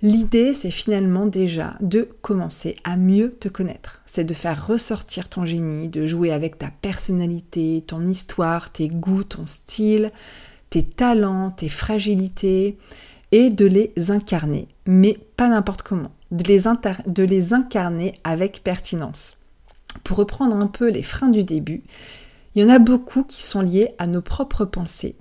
L'idée, 0.01 0.53
c'est 0.53 0.71
finalement 0.71 1.25
déjà 1.25 1.75
de 1.79 2.09
commencer 2.21 2.75
à 2.83 2.97
mieux 2.97 3.31
te 3.39 3.47
connaître. 3.47 4.01
C'est 4.05 4.25
de 4.25 4.33
faire 4.33 4.67
ressortir 4.67 5.29
ton 5.29 5.45
génie, 5.45 5.87
de 5.87 6.05
jouer 6.05 6.33
avec 6.33 6.57
ta 6.57 6.69
personnalité, 6.81 7.83
ton 7.87 8.05
histoire, 8.05 8.73
tes 8.73 8.89
goûts, 8.89 9.23
ton 9.23 9.45
style, 9.45 10.11
tes 10.69 10.83
talents, 10.83 11.51
tes 11.51 11.69
fragilités, 11.69 12.77
et 13.31 13.49
de 13.49 13.65
les 13.65 13.93
incarner, 14.09 14.67
mais 14.85 15.17
pas 15.37 15.47
n'importe 15.47 15.83
comment, 15.83 16.11
de 16.31 16.43
les, 17.23 17.53
incarner 17.53 18.19
avec 18.23 18.61
pertinence. 18.63 19.37
Pour 20.03 20.17
reprendre 20.17 20.55
un 20.55 20.67
peu 20.67 20.89
les 20.89 21.03
freins 21.03 21.29
du 21.29 21.43
début, 21.43 21.83
il 22.55 22.61
y 22.61 22.65
en 22.65 22.69
a 22.69 22.79
beaucoup 22.79 23.23
qui 23.23 23.43
sont 23.43 23.61
liés 23.61 23.89
à 23.97 24.07
nos 24.07 24.21
propres 24.21 24.65
pensées, 24.65 25.15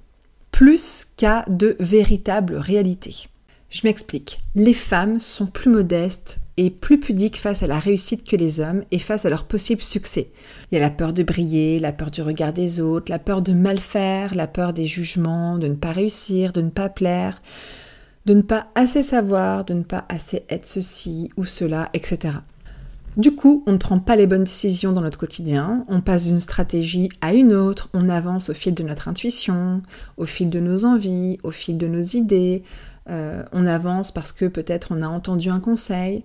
plus 0.51 1.07
qu'à 1.17 1.45
de 1.49 1.77
véritables 1.79 2.57
réalités. 2.57 3.29
Je 3.71 3.83
m'explique. 3.85 4.41
Les 4.57 4.75
femmes 4.75 5.21
sont 5.21 5.47
plus 5.47 5.71
modestes 5.71 6.41
et 6.57 6.71
plus 6.71 6.99
pudiques 6.99 7.39
face 7.39 7.63
à 7.63 7.69
la 7.69 7.79
réussite 7.79 8.29
que 8.29 8.35
les 8.35 8.59
hommes 8.59 8.85
et 8.91 8.99
face 8.99 9.25
à 9.25 9.31
leur 9.31 9.45
possible 9.45 9.83
succès. 9.83 10.31
Il 10.71 10.75
y 10.75 10.79
a 10.79 10.81
la 10.81 10.91
peur 10.91 11.13
de 11.13 11.23
briller, 11.23 11.79
la 11.79 11.93
peur 11.93 12.11
du 12.11 12.21
regard 12.21 12.53
des 12.53 12.81
autres, 12.81 13.11
la 13.11 13.21
peur 13.21 13.43
de 13.43 13.53
mal 13.53 13.79
faire, 13.79 14.35
la 14.35 14.49
peur 14.49 14.73
des 14.73 14.87
jugements, 14.87 15.57
de 15.57 15.69
ne 15.69 15.77
pas 15.77 15.93
réussir, 15.93 16.53
de 16.53 16.63
ne 16.63 16.71
pas 16.71 16.89
plaire, 16.89 17.41
de 18.31 18.35
ne 18.37 18.43
pas 18.43 18.69
assez 18.77 19.03
savoir, 19.03 19.65
de 19.65 19.75
ne 19.75 19.83
pas 19.83 20.05
assez 20.09 20.45
être 20.49 20.65
ceci 20.65 21.33
ou 21.37 21.45
cela, 21.45 21.91
etc. 21.95 22.39
Du 23.17 23.35
coup, 23.35 23.65
on 23.67 23.73
ne 23.73 23.77
prend 23.77 23.99
pas 23.99 24.15
les 24.15 24.29
bonnes 24.29 24.45
décisions 24.45 24.93
dans 24.93 25.01
notre 25.01 25.19
quotidien, 25.19 25.85
on 25.89 26.01
passe 26.01 26.29
d'une 26.29 26.39
stratégie 26.39 27.09
à 27.23 27.35
une 27.35 27.53
autre, 27.53 27.89
on 27.93 28.09
avance 28.09 28.51
au 28.51 28.55
fil 28.55 28.73
de 28.73 28.85
notre 28.85 29.09
intuition, 29.09 29.83
au 30.17 30.27
fil 30.27 30.49
de 30.49 30.61
nos 30.61 30.85
envies, 30.85 31.41
au 31.43 31.51
fil 31.51 31.77
de 31.77 31.89
nos 31.89 32.03
idées, 32.03 32.63
euh, 33.09 33.43
on 33.51 33.67
avance 33.67 34.13
parce 34.13 34.33
que 34.33 34.45
peut-être 34.45 34.93
on 34.93 35.03
a 35.03 35.09
entendu 35.09 35.51
un 35.51 35.59
conseil, 35.59 36.23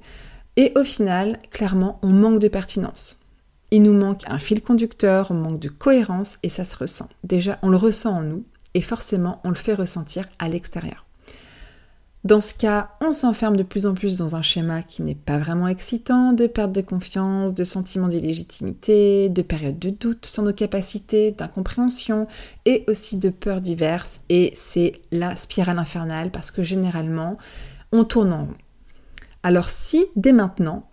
et 0.58 0.74
au 0.76 0.84
final, 0.84 1.40
clairement, 1.50 1.98
on 2.04 2.10
manque 2.10 2.38
de 2.38 2.50
pertinence. 2.50 3.22
Il 3.72 3.82
nous 3.82 3.98
manque 3.98 4.22
un 4.28 4.38
fil 4.38 4.62
conducteur, 4.62 5.32
on 5.32 5.34
manque 5.34 5.60
de 5.60 5.70
cohérence, 5.70 6.38
et 6.44 6.50
ça 6.50 6.66
se 6.66 6.78
ressent. 6.78 7.10
Déjà, 7.24 7.58
on 7.64 7.70
le 7.70 7.78
ressent 7.78 8.16
en 8.16 8.22
nous, 8.22 8.44
et 8.76 8.82
forcément, 8.82 9.42
on 9.44 9.50
le 9.50 9.56
fait 9.56 9.74
ressentir 9.74 10.26
à 10.38 10.50
l'extérieur. 10.50 11.05
Dans 12.26 12.42
ce 12.42 12.56
cas, 12.56 12.90
on 13.02 13.14
s'enferme 13.14 13.56
de 13.56 13.62
plus 13.62 13.86
en 13.86 13.94
plus 13.94 14.18
dans 14.18 14.36
un 14.36 14.42
schéma 14.42 14.82
qui 14.82 15.04
n'est 15.04 15.14
pas 15.14 15.38
vraiment 15.38 15.68
excitant, 15.68 16.34
de 16.34 16.48
perte 16.48 16.72
de 16.72 16.82
confiance, 16.82 17.54
de 17.54 17.64
sentiment 17.64 18.08
d'illégitimité, 18.08 19.30
de 19.30 19.44
période 19.44 19.78
de 19.78 19.92
doute 19.92 20.26
sur 20.26 20.42
nos 20.42 20.52
capacités, 20.52 21.34
d'incompréhension 21.34 22.26
et 22.66 22.84
aussi 22.88 23.18
de 23.18 23.30
peurs 23.30 23.62
diverses. 23.62 24.22
Et 24.30 24.52
c'est 24.56 24.94
la 25.12 25.36
spirale 25.36 25.78
infernale 25.78 26.32
parce 26.32 26.50
que 26.50 26.64
généralement, 26.64 27.38
on 27.92 28.04
tourne 28.04 28.34
en 28.34 28.46
rond. 28.46 28.58
Alors 29.44 29.70
si, 29.70 30.04
dès 30.16 30.34
maintenant, 30.34 30.90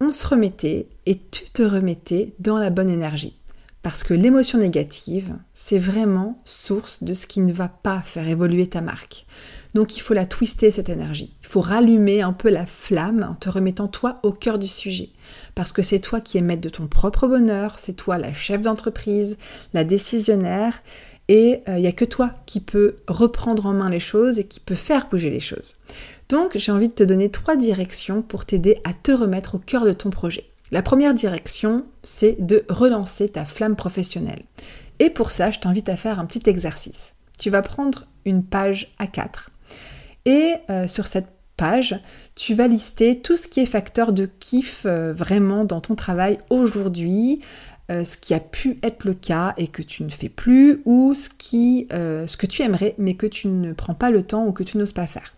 on 0.00 0.12
se 0.12 0.24
remettait 0.24 0.86
et 1.04 1.18
tu 1.18 1.50
te 1.50 1.64
remettais 1.64 2.32
dans 2.38 2.58
la 2.58 2.70
bonne 2.70 2.90
énergie, 2.90 3.36
parce 3.82 4.04
que 4.04 4.14
l'émotion 4.14 4.60
négative, 4.60 5.34
c'est 5.52 5.80
vraiment 5.80 6.40
source 6.44 7.02
de 7.02 7.12
ce 7.12 7.26
qui 7.26 7.40
ne 7.40 7.52
va 7.52 7.66
pas 7.66 7.98
faire 7.98 8.28
évoluer 8.28 8.68
ta 8.68 8.82
marque. 8.82 9.26
Donc 9.74 9.96
il 9.96 10.00
faut 10.00 10.14
la 10.14 10.26
twister, 10.26 10.70
cette 10.70 10.88
énergie. 10.88 11.34
Il 11.42 11.46
faut 11.46 11.60
rallumer 11.60 12.22
un 12.22 12.32
peu 12.32 12.48
la 12.50 12.66
flamme 12.66 13.26
en 13.30 13.34
te 13.34 13.48
remettant 13.48 13.88
toi 13.88 14.18
au 14.22 14.32
cœur 14.32 14.58
du 14.58 14.68
sujet. 14.68 15.10
Parce 15.54 15.72
que 15.72 15.82
c'est 15.82 16.00
toi 16.00 16.20
qui 16.20 16.38
es 16.38 16.42
maître 16.42 16.62
de 16.62 16.68
ton 16.68 16.86
propre 16.86 17.26
bonheur, 17.26 17.78
c'est 17.78 17.92
toi 17.92 18.18
la 18.18 18.32
chef 18.32 18.62
d'entreprise, 18.62 19.36
la 19.72 19.84
décisionnaire, 19.84 20.82
et 21.28 21.62
il 21.66 21.72
euh, 21.72 21.78
n'y 21.78 21.86
a 21.86 21.92
que 21.92 22.04
toi 22.04 22.32
qui 22.46 22.60
peux 22.60 22.96
reprendre 23.06 23.66
en 23.66 23.72
main 23.72 23.88
les 23.88 24.00
choses 24.00 24.40
et 24.40 24.44
qui 24.44 24.58
peut 24.58 24.74
faire 24.74 25.08
bouger 25.08 25.30
les 25.30 25.40
choses. 25.40 25.76
Donc 26.28 26.56
j'ai 26.56 26.72
envie 26.72 26.88
de 26.88 26.94
te 26.94 27.04
donner 27.04 27.30
trois 27.30 27.56
directions 27.56 28.22
pour 28.22 28.44
t'aider 28.44 28.80
à 28.82 28.94
te 28.94 29.12
remettre 29.12 29.54
au 29.54 29.58
cœur 29.58 29.84
de 29.84 29.92
ton 29.92 30.10
projet. 30.10 30.46
La 30.72 30.82
première 30.82 31.14
direction, 31.14 31.84
c'est 32.02 32.36
de 32.44 32.64
relancer 32.68 33.28
ta 33.28 33.44
flamme 33.44 33.76
professionnelle. 33.76 34.42
Et 34.98 35.10
pour 35.10 35.30
ça, 35.30 35.50
je 35.50 35.58
t'invite 35.58 35.88
à 35.88 35.96
faire 35.96 36.20
un 36.20 36.26
petit 36.26 36.48
exercice. 36.48 37.12
Tu 37.38 37.50
vas 37.50 37.62
prendre 37.62 38.06
une 38.24 38.44
page 38.44 38.92
A4 39.00 39.48
et 40.24 40.56
euh, 40.68 40.86
sur 40.86 41.06
cette 41.06 41.28
page, 41.56 42.00
tu 42.34 42.54
vas 42.54 42.66
lister 42.66 43.20
tout 43.20 43.36
ce 43.36 43.48
qui 43.48 43.60
est 43.60 43.66
facteur 43.66 44.12
de 44.12 44.26
kiff 44.26 44.84
euh, 44.86 45.12
vraiment 45.12 45.64
dans 45.64 45.80
ton 45.80 45.94
travail 45.94 46.38
aujourd'hui, 46.48 47.40
euh, 47.90 48.04
ce 48.04 48.16
qui 48.16 48.34
a 48.34 48.40
pu 48.40 48.78
être 48.82 49.04
le 49.04 49.14
cas 49.14 49.52
et 49.56 49.68
que 49.68 49.82
tu 49.82 50.04
ne 50.04 50.10
fais 50.10 50.28
plus, 50.28 50.82
ou 50.84 51.14
ce, 51.14 51.28
qui, 51.28 51.88
ce 51.90 52.36
que 52.36 52.46
tu 52.46 52.62
aimerais 52.62 52.94
mais 52.98 53.14
que 53.14 53.26
tu 53.26 53.48
ne 53.48 53.72
prends 53.72 53.94
pas 53.94 54.10
le 54.10 54.22
temps 54.22 54.46
ou 54.46 54.52
que 54.52 54.62
tu 54.62 54.78
n'oses 54.78 54.92
pas 54.92 55.06
faire. 55.06 55.34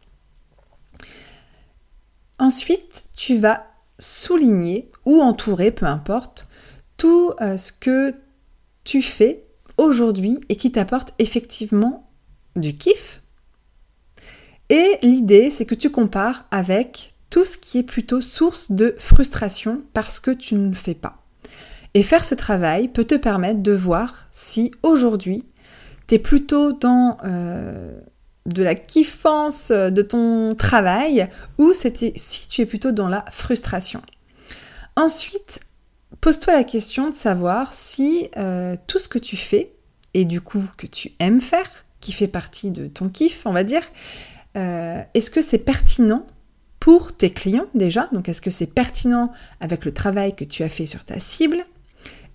Ensuite, 2.38 3.04
tu 3.16 3.38
vas 3.38 3.66
souligner 3.98 4.90
ou 5.04 5.20
entourer, 5.20 5.70
peu 5.70 5.86
importe, 5.86 6.48
tout 6.96 7.32
ce 7.40 7.72
que 7.72 8.14
tu 8.84 9.00
fais 9.00 9.44
aujourd'hui 9.76 10.38
et 10.48 10.56
qui 10.56 10.72
t'apporte 10.72 11.14
effectivement 11.18 12.10
du 12.56 12.76
kiff. 12.76 13.21
Et 14.72 14.98
l'idée, 15.02 15.50
c'est 15.50 15.66
que 15.66 15.74
tu 15.74 15.90
compares 15.90 16.46
avec 16.50 17.12
tout 17.28 17.44
ce 17.44 17.58
qui 17.58 17.76
est 17.76 17.82
plutôt 17.82 18.22
source 18.22 18.72
de 18.72 18.94
frustration 18.98 19.82
parce 19.92 20.18
que 20.18 20.30
tu 20.30 20.54
ne 20.54 20.70
le 20.70 20.74
fais 20.74 20.94
pas. 20.94 21.18
Et 21.92 22.02
faire 22.02 22.24
ce 22.24 22.34
travail 22.34 22.88
peut 22.88 23.04
te 23.04 23.14
permettre 23.14 23.60
de 23.60 23.72
voir 23.72 24.28
si 24.32 24.72
aujourd'hui, 24.82 25.44
tu 26.08 26.14
es 26.14 26.18
plutôt 26.18 26.72
dans 26.72 27.18
euh, 27.22 28.00
de 28.46 28.62
la 28.62 28.74
kiffance 28.74 29.70
de 29.70 30.00
ton 30.00 30.54
travail 30.54 31.28
ou 31.58 31.74
si 31.74 32.48
tu 32.48 32.62
es 32.62 32.66
plutôt 32.66 32.92
dans 32.92 33.08
la 33.08 33.26
frustration. 33.30 34.00
Ensuite, 34.96 35.60
pose-toi 36.22 36.54
la 36.54 36.64
question 36.64 37.10
de 37.10 37.14
savoir 37.14 37.74
si 37.74 38.30
euh, 38.38 38.76
tout 38.86 38.98
ce 38.98 39.10
que 39.10 39.18
tu 39.18 39.36
fais, 39.36 39.74
et 40.14 40.24
du 40.24 40.40
coup 40.40 40.64
que 40.78 40.86
tu 40.86 41.12
aimes 41.18 41.40
faire, 41.42 41.68
qui 42.00 42.12
fait 42.12 42.26
partie 42.26 42.70
de 42.70 42.86
ton 42.86 43.10
kiff, 43.10 43.42
on 43.44 43.52
va 43.52 43.64
dire, 43.64 43.82
euh, 44.56 45.02
est-ce 45.14 45.30
que 45.30 45.42
c'est 45.42 45.58
pertinent 45.58 46.26
pour 46.80 47.12
tes 47.12 47.30
clients 47.30 47.66
déjà? 47.74 48.08
Donc 48.12 48.28
est-ce 48.28 48.42
que 48.42 48.50
c'est 48.50 48.66
pertinent 48.66 49.32
avec 49.60 49.84
le 49.84 49.92
travail 49.92 50.34
que 50.34 50.44
tu 50.44 50.62
as 50.62 50.68
fait 50.68 50.86
sur 50.86 51.04
ta 51.04 51.20
cible? 51.20 51.64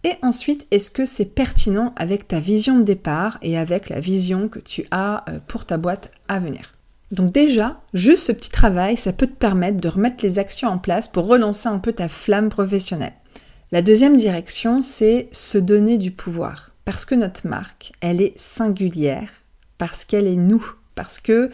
Et 0.03 0.13
ensuite, 0.21 0.67
est-ce 0.71 0.91
que 0.91 1.05
c'est 1.05 1.25
pertinent 1.25 1.93
avec 1.95 2.27
ta 2.27 2.39
vision 2.39 2.77
de 2.77 2.83
départ 2.83 3.39
et 3.41 3.57
avec 3.57 3.89
la 3.89 4.00
vision 4.00 4.47
que 4.47 4.59
tu 4.59 4.86
as 4.91 5.25
euh, 5.29 5.39
pour 5.47 5.65
ta 5.65 5.77
boîte 5.77 6.12
à 6.27 6.39
venir? 6.39 6.74
Donc 7.12 7.31
déjà, 7.31 7.81
juste 7.93 8.25
ce 8.27 8.31
petit 8.31 8.50
travail, 8.50 8.97
ça 8.97 9.13
peut 9.13 9.27
te 9.27 9.36
permettre 9.36 9.79
de 9.79 9.88
remettre 9.88 10.24
les 10.24 10.39
actions 10.39 10.69
en 10.69 10.77
place 10.77 11.07
pour 11.07 11.25
relancer 11.25 11.67
un 11.67 11.79
peu 11.79 11.93
ta 11.93 12.09
flamme 12.09 12.50
professionnelle. 12.50 13.13
La 13.71 13.81
deuxième 13.81 14.17
direction, 14.17 14.81
c'est 14.81 15.29
se 15.31 15.57
donner 15.57 15.97
du 15.97 16.12
pouvoir. 16.12 16.71
Parce 16.86 17.05
que 17.05 17.15
notre 17.15 17.47
marque, 17.47 17.91
elle 18.00 18.21
est 18.21 18.38
singulière, 18.39 19.29
parce 19.77 20.05
qu'elle 20.05 20.27
est 20.27 20.38
nous, 20.38 20.65
parce 20.95 21.19
que 21.19 21.50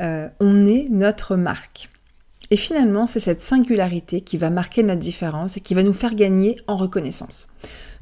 euh, 0.00 0.28
on 0.40 0.66
est 0.66 0.88
notre 0.90 1.36
marque. 1.36 1.88
Et 2.50 2.56
finalement, 2.56 3.06
c'est 3.06 3.20
cette 3.20 3.42
singularité 3.42 4.22
qui 4.22 4.36
va 4.36 4.50
marquer 4.50 4.82
notre 4.82 5.00
différence 5.00 5.56
et 5.56 5.60
qui 5.60 5.74
va 5.74 5.84
nous 5.84 5.92
faire 5.92 6.14
gagner 6.14 6.56
en 6.66 6.74
reconnaissance. 6.74 7.48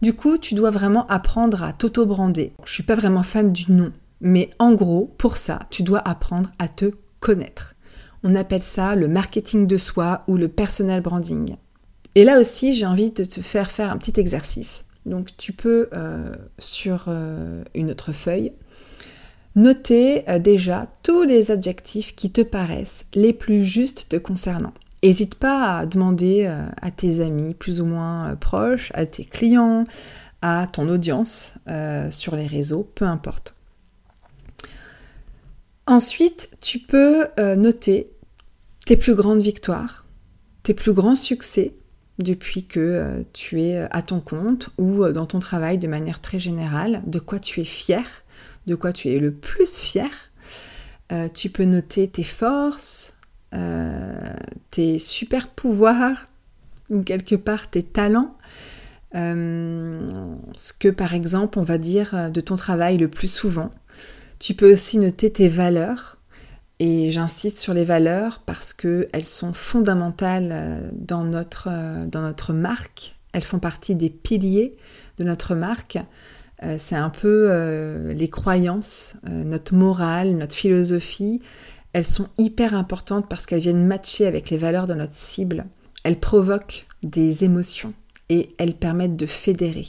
Du 0.00 0.14
coup, 0.14 0.38
tu 0.38 0.54
dois 0.54 0.70
vraiment 0.70 1.06
apprendre 1.08 1.62
à 1.62 1.72
t'auto-brander. 1.72 2.52
Je 2.64 2.72
suis 2.72 2.82
pas 2.82 2.94
vraiment 2.94 3.22
fan 3.22 3.52
du 3.52 3.70
nom, 3.70 3.92
mais 4.20 4.50
en 4.58 4.72
gros, 4.72 5.14
pour 5.18 5.36
ça, 5.36 5.60
tu 5.70 5.82
dois 5.82 6.00
apprendre 6.08 6.50
à 6.58 6.68
te 6.68 6.92
connaître. 7.20 7.74
On 8.22 8.34
appelle 8.34 8.62
ça 8.62 8.94
le 8.94 9.06
marketing 9.06 9.66
de 9.66 9.76
soi 9.76 10.24
ou 10.28 10.36
le 10.36 10.48
personal 10.48 11.02
branding. 11.02 11.56
Et 12.14 12.24
là 12.24 12.40
aussi, 12.40 12.74
j'ai 12.74 12.86
envie 12.86 13.10
de 13.10 13.24
te 13.24 13.42
faire 13.42 13.70
faire 13.70 13.92
un 13.92 13.98
petit 13.98 14.18
exercice. 14.18 14.84
Donc 15.04 15.36
tu 15.36 15.52
peux, 15.52 15.88
euh, 15.92 16.34
sur 16.58 17.04
euh, 17.08 17.62
une 17.74 17.90
autre 17.90 18.12
feuille, 18.12 18.52
noter 19.58 20.28
euh, 20.30 20.38
déjà 20.38 20.86
tous 21.02 21.22
les 21.22 21.50
adjectifs 21.50 22.14
qui 22.14 22.30
te 22.30 22.40
paraissent 22.40 23.04
les 23.14 23.34
plus 23.34 23.62
justes 23.62 24.08
te 24.08 24.16
concernant. 24.16 24.72
N'hésite 25.04 25.34
pas 25.34 25.78
à 25.78 25.86
demander 25.86 26.46
à 26.82 26.90
tes 26.90 27.20
amis 27.20 27.54
plus 27.54 27.80
ou 27.80 27.84
moins 27.84 28.34
proches, 28.34 28.90
à 28.94 29.06
tes 29.06 29.24
clients, 29.24 29.86
à 30.42 30.66
ton 30.66 30.88
audience 30.88 31.54
sur 32.10 32.34
les 32.34 32.48
réseaux, 32.48 32.90
peu 32.96 33.04
importe. 33.04 33.54
Ensuite, 35.88 36.50
tu 36.60 36.80
peux 36.80 37.28
euh, 37.38 37.56
noter 37.56 38.12
tes 38.84 38.98
plus 38.98 39.14
grandes 39.14 39.40
victoires, 39.40 40.04
tes 40.62 40.74
plus 40.74 40.92
grands 40.92 41.14
succès 41.14 41.72
depuis 42.18 42.66
que 42.66 42.78
euh, 42.78 43.22
tu 43.32 43.62
es 43.62 43.78
euh, 43.78 43.86
à 43.90 44.02
ton 44.02 44.20
compte 44.20 44.68
ou 44.76 45.08
dans 45.08 45.24
ton 45.24 45.38
travail 45.38 45.78
de 45.78 45.88
manière 45.88 46.20
très 46.20 46.38
générale, 46.38 47.00
de 47.06 47.18
quoi 47.18 47.38
tu 47.38 47.62
es 47.62 47.64
fier, 47.64 48.04
de 48.68 48.76
quoi 48.76 48.92
tu 48.92 49.08
es 49.08 49.18
le 49.18 49.32
plus 49.32 49.78
fier. 49.78 50.10
tu 51.34 51.50
peux 51.50 51.64
noter 51.64 52.06
tes 52.06 52.22
forces, 52.22 53.14
tes 54.70 54.98
super 54.98 55.48
pouvoirs 55.48 56.26
ou 56.90 57.02
quelque 57.02 57.34
part 57.34 57.70
tes 57.70 57.82
talents. 57.82 58.36
ce 59.12 60.72
que 60.78 60.88
par 60.88 61.14
exemple 61.14 61.58
on 61.58 61.64
va 61.64 61.78
dire 61.78 62.30
de 62.30 62.40
ton 62.40 62.56
travail 62.56 62.98
le 62.98 63.08
plus 63.08 63.32
souvent, 63.32 63.70
tu 64.38 64.54
peux 64.54 64.72
aussi 64.72 64.98
noter 64.98 65.30
tes 65.30 65.48
valeurs. 65.48 66.18
Et 66.80 67.10
j'insiste 67.10 67.58
sur 67.58 67.74
les 67.74 67.84
valeurs 67.84 68.40
parce 68.46 68.72
qu'elles 68.72 69.24
sont 69.24 69.52
fondamentales 69.52 70.50
euh, 70.52 70.90
dans 70.92 71.24
notre, 71.24 71.68
euh, 71.70 72.06
dans 72.06 72.22
notre 72.22 72.52
marque. 72.52 73.16
Elles 73.32 73.42
font 73.42 73.58
partie 73.58 73.96
des 73.96 74.10
piliers 74.10 74.76
de 75.18 75.24
notre 75.24 75.56
marque. 75.56 75.98
Euh, 76.62 76.76
c'est 76.78 76.96
un 76.96 77.10
peu 77.10 77.52
les 78.08 78.28
croyances, 78.28 79.14
notre 79.24 79.74
morale, 79.74 80.36
notre 80.36 80.54
philosophie. 80.54 81.40
Elles 81.92 82.04
sont 82.04 82.28
hyper 82.36 82.74
importantes 82.74 83.28
parce 83.28 83.46
qu'elles 83.46 83.60
viennent 83.60 83.86
matcher 83.86 84.26
avec 84.26 84.50
les 84.50 84.58
valeurs 84.58 84.86
de 84.86 84.94
notre 84.94 85.14
cible. 85.14 85.66
Elles 86.04 86.20
provoquent 86.20 86.86
des 87.02 87.44
émotions 87.44 87.94
et 88.28 88.54
elles 88.58 88.74
permettent 88.74 89.16
de 89.16 89.26
fédérer. 89.26 89.86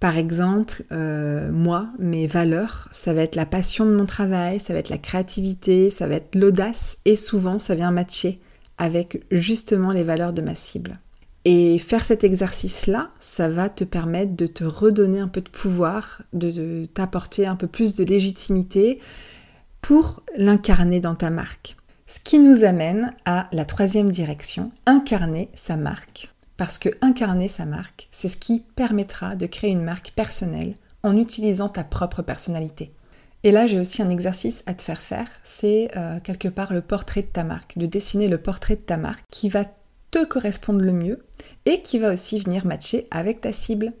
Par 0.00 0.16
exemple, 0.16 0.84
euh, 0.92 1.52
moi, 1.52 1.90
mes 1.98 2.26
valeurs, 2.26 2.88
ça 2.90 3.12
va 3.12 3.20
être 3.20 3.36
la 3.36 3.44
passion 3.44 3.84
de 3.84 3.94
mon 3.94 4.06
travail, 4.06 4.58
ça 4.58 4.72
va 4.72 4.78
être 4.78 4.88
la 4.88 4.98
créativité, 4.98 5.90
ça 5.90 6.08
va 6.08 6.14
être 6.14 6.34
l'audace, 6.34 6.96
et 7.04 7.16
souvent 7.16 7.58
ça 7.58 7.74
vient 7.74 7.90
matcher 7.90 8.40
avec 8.78 9.22
justement 9.30 9.92
les 9.92 10.02
valeurs 10.02 10.32
de 10.32 10.40
ma 10.40 10.54
cible. 10.54 10.98
Et 11.44 11.78
faire 11.78 12.04
cet 12.04 12.22
exercice-là, 12.22 13.10
ça 13.18 13.48
va 13.48 13.70
te 13.70 13.84
permettre 13.84 14.36
de 14.36 14.46
te 14.46 14.64
redonner 14.64 15.20
un 15.20 15.28
peu 15.28 15.40
de 15.40 15.48
pouvoir, 15.48 16.22
de, 16.34 16.84
t'apporter 16.86 17.46
un 17.46 17.56
peu 17.56 17.66
plus 17.66 17.94
de 17.94 18.04
légitimité 18.04 18.98
pour 19.80 20.22
l'incarner 20.36 21.00
dans 21.00 21.14
ta 21.14 21.30
marque. 21.30 21.76
Ce 22.06 22.20
qui 22.20 22.38
nous 22.38 22.64
amène 22.64 23.14
à 23.24 23.48
la 23.52 23.64
troisième 23.64 24.10
direction, 24.12 24.72
incarner 24.84 25.48
sa 25.54 25.76
marque 25.76 26.30
parce 26.60 26.76
que 26.76 26.90
incarner 27.00 27.48
sa 27.48 27.64
marque, 27.64 28.08
c'est 28.10 28.28
ce 28.28 28.36
qui 28.36 28.62
permettra 28.76 29.34
de 29.34 29.46
créer 29.46 29.70
une 29.70 29.82
marque 29.82 30.10
personnelle 30.10 30.74
en 31.02 31.16
utilisant 31.16 31.70
ta 31.70 31.84
propre 31.84 32.20
personnalité. 32.20 32.92
Et 33.44 33.50
là, 33.50 33.66
j'ai 33.66 33.80
aussi 33.80 34.02
un 34.02 34.10
exercice 34.10 34.62
à 34.66 34.74
te 34.74 34.82
faire 34.82 35.00
faire, 35.00 35.26
c'est 35.42 35.88
euh, 35.96 36.20
quelque 36.20 36.48
part 36.48 36.74
le 36.74 36.82
portrait 36.82 37.22
de 37.22 37.28
ta 37.28 37.44
marque, 37.44 37.78
de 37.78 37.86
dessiner 37.86 38.28
le 38.28 38.36
portrait 38.36 38.76
de 38.76 38.82
ta 38.82 38.98
marque 38.98 39.24
qui 39.30 39.48
va 39.48 39.64
te 40.10 40.24
correspondre 40.24 40.80
le 40.80 40.92
mieux 40.92 41.24
et 41.66 41.82
qui 41.82 41.98
va 41.98 42.12
aussi 42.12 42.38
venir 42.38 42.66
matcher 42.66 43.06
avec 43.10 43.40
ta 43.40 43.52
cible. 43.52 43.92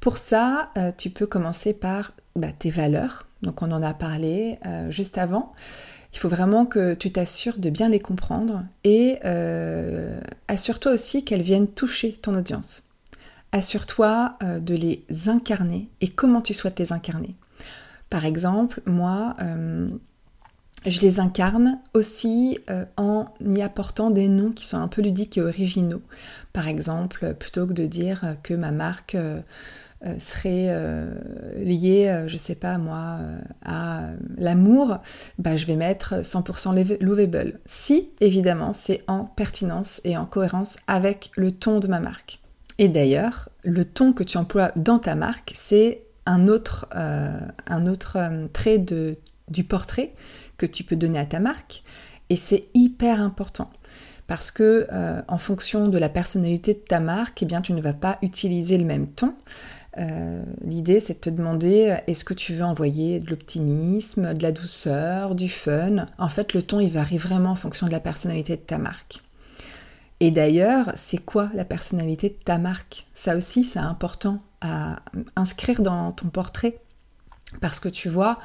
Pour 0.00 0.18
ça, 0.18 0.70
euh, 0.76 0.92
tu 0.96 1.10
peux 1.10 1.26
commencer 1.26 1.72
par 1.72 2.12
bah, 2.36 2.52
tes 2.56 2.70
valeurs, 2.70 3.26
donc 3.42 3.62
on 3.62 3.70
en 3.70 3.82
a 3.82 3.94
parlé 3.94 4.58
euh, 4.66 4.90
juste 4.90 5.18
avant. 5.18 5.52
Il 6.12 6.18
faut 6.18 6.28
vraiment 6.28 6.66
que 6.66 6.94
tu 6.94 7.10
t'assures 7.10 7.58
de 7.58 7.70
bien 7.70 7.88
les 7.88 7.98
comprendre 7.98 8.64
et 8.84 9.18
euh, 9.24 10.20
assure-toi 10.46 10.92
aussi 10.92 11.24
qu'elles 11.24 11.42
viennent 11.42 11.66
toucher 11.66 12.12
ton 12.12 12.36
audience. 12.36 12.84
Assure-toi 13.50 14.32
de 14.42 14.74
les 14.74 15.04
incarner 15.26 15.88
et 16.00 16.08
comment 16.08 16.40
tu 16.40 16.54
souhaites 16.54 16.78
les 16.78 16.92
incarner. 16.92 17.36
Par 18.10 18.24
exemple, 18.24 18.80
moi, 18.84 19.36
je 20.86 21.00
les 21.00 21.20
incarne 21.20 21.78
aussi 21.94 22.58
en 22.96 23.26
y 23.44 23.62
apportant 23.62 24.10
des 24.10 24.28
noms 24.28 24.52
qui 24.52 24.66
sont 24.66 24.78
un 24.78 24.88
peu 24.88 25.02
ludiques 25.02 25.38
et 25.38 25.42
originaux. 25.42 26.02
Par 26.52 26.68
exemple, 26.68 27.34
plutôt 27.38 27.66
que 27.66 27.72
de 27.72 27.86
dire 27.86 28.36
que 28.42 28.54
ma 28.54 28.70
marque 28.70 29.16
euh, 30.06 30.18
serait 30.18 30.66
euh, 30.68 31.14
lié, 31.56 32.08
euh, 32.08 32.28
je 32.28 32.36
sais 32.36 32.56
pas 32.56 32.76
moi, 32.76 33.20
à 33.64 34.08
l'amour, 34.36 34.98
bah, 35.38 35.56
je 35.56 35.64
vais 35.64 35.76
mettre 35.76 36.16
100% 36.20 36.98
lovable. 37.00 37.58
Si, 37.64 38.10
évidemment, 38.20 38.74
c'est 38.74 39.02
en 39.06 39.24
pertinence 39.24 40.02
et 40.04 40.18
en 40.18 40.26
cohérence 40.26 40.76
avec 40.88 41.30
le 41.36 41.52
ton 41.52 41.80
de 41.80 41.88
ma 41.88 42.00
marque. 42.00 42.40
Et 42.76 42.88
d'ailleurs, 42.88 43.48
le 43.62 43.86
ton 43.86 44.12
que 44.12 44.24
tu 44.24 44.36
emploies 44.36 44.72
dans 44.76 44.98
ta 44.98 45.14
marque, 45.14 45.52
c'est 45.54 46.02
un 46.26 46.48
autre, 46.48 46.86
un 46.92 47.86
autre 47.86 48.18
trait 48.52 48.78
de, 48.78 49.16
du 49.48 49.64
portrait 49.64 50.12
que 50.56 50.66
tu 50.66 50.84
peux 50.84 50.96
donner 50.96 51.18
à 51.18 51.26
ta 51.26 51.40
marque. 51.40 51.82
Et 52.30 52.36
c'est 52.36 52.68
hyper 52.74 53.20
important 53.20 53.70
parce 54.26 54.50
que 54.50 54.86
euh, 54.90 55.20
en 55.28 55.38
fonction 55.38 55.88
de 55.88 55.98
la 55.98 56.08
personnalité 56.08 56.74
de 56.74 56.78
ta 56.78 57.00
marque, 57.00 57.42
eh 57.42 57.46
bien, 57.46 57.60
tu 57.60 57.72
ne 57.72 57.82
vas 57.82 57.92
pas 57.92 58.18
utiliser 58.22 58.78
le 58.78 58.84
même 58.84 59.06
ton. 59.08 59.34
Euh, 59.98 60.42
l'idée, 60.64 60.98
c'est 60.98 61.14
de 61.14 61.18
te 61.18 61.30
demander 61.30 61.96
est-ce 62.06 62.24
que 62.24 62.34
tu 62.34 62.54
veux 62.54 62.64
envoyer 62.64 63.20
de 63.20 63.30
l'optimisme, 63.30 64.34
de 64.34 64.42
la 64.42 64.50
douceur, 64.50 65.34
du 65.34 65.48
fun? 65.48 66.06
En 66.18 66.28
fait, 66.28 66.54
le 66.54 66.62
ton, 66.62 66.80
il 66.80 66.90
varie 66.90 67.18
vraiment 67.18 67.50
en 67.50 67.56
fonction 67.56 67.86
de 67.86 67.92
la 67.92 68.00
personnalité 68.00 68.56
de 68.56 68.62
ta 68.62 68.78
marque. 68.78 69.20
Et 70.20 70.30
d'ailleurs, 70.30 70.92
c'est 70.96 71.18
quoi 71.18 71.50
la 71.54 71.64
personnalité 71.64 72.30
de 72.30 72.44
ta 72.44 72.58
marque? 72.58 73.06
Ça 73.12 73.36
aussi, 73.36 73.62
c'est 73.62 73.78
important 73.78 74.42
à 74.60 75.00
inscrire 75.36 75.82
dans 75.82 76.12
ton 76.12 76.28
portrait. 76.28 76.78
Parce 77.60 77.78
que 77.78 77.88
tu 77.88 78.08
vois, 78.08 78.38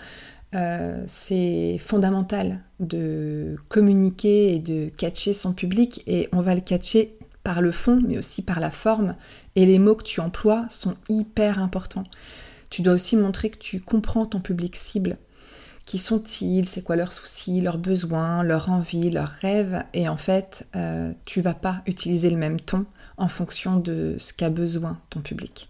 euh, 0.55 1.03
c'est 1.05 1.77
fondamental 1.77 2.61
de 2.79 3.55
communiquer 3.67 4.55
et 4.55 4.59
de 4.59 4.89
catcher 4.89 5.33
son 5.33 5.53
public 5.53 6.01
et 6.07 6.27
on 6.31 6.41
va 6.41 6.55
le 6.55 6.61
catcher 6.61 7.17
par 7.43 7.61
le 7.61 7.71
fond 7.71 7.99
mais 8.07 8.17
aussi 8.17 8.41
par 8.41 8.59
la 8.59 8.71
forme 8.71 9.15
et 9.55 9.65
les 9.65 9.79
mots 9.79 9.95
que 9.95 10.03
tu 10.03 10.21
emploies 10.21 10.65
sont 10.69 10.95
hyper 11.07 11.59
importants. 11.59 12.05
Tu 12.69 12.81
dois 12.81 12.93
aussi 12.93 13.15
montrer 13.15 13.49
que 13.49 13.57
tu 13.57 13.79
comprends 13.79 14.25
ton 14.25 14.39
public 14.39 14.75
cible. 14.75 15.17
Qui 15.85 15.97
sont-ils? 15.97 16.67
C'est 16.67 16.83
quoi 16.83 16.95
leurs 16.95 17.13
soucis, 17.13 17.61
leurs 17.61 17.79
besoins, 17.79 18.43
leurs 18.43 18.69
envies, 18.69 19.09
leurs 19.09 19.29
rêves? 19.29 19.83
Et 19.93 20.07
en 20.07 20.17
fait, 20.17 20.67
euh, 20.75 21.11
tu 21.25 21.41
vas 21.41 21.55
pas 21.55 21.81
utiliser 21.87 22.29
le 22.29 22.37
même 22.37 22.59
ton 22.59 22.85
en 23.17 23.27
fonction 23.27 23.77
de 23.77 24.15
ce 24.19 24.31
qu'a 24.33 24.51
besoin 24.51 24.99
ton 25.09 25.21
public. 25.21 25.67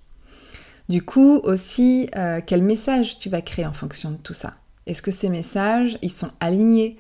Du 0.90 1.04
coup, 1.04 1.40
aussi, 1.44 2.10
euh, 2.18 2.42
quel 2.46 2.64
message 2.64 3.18
tu 3.18 3.30
vas 3.30 3.42
créer 3.42 3.66
en 3.66 3.72
fonction 3.72 4.12
de 4.12 4.18
tout 4.18 4.34
ça? 4.34 4.56
Est-ce 4.90 5.04
que 5.04 5.12
ces 5.12 5.30
messages, 5.30 6.00
ils 6.02 6.12
sont 6.12 6.32
alignés 6.40 6.98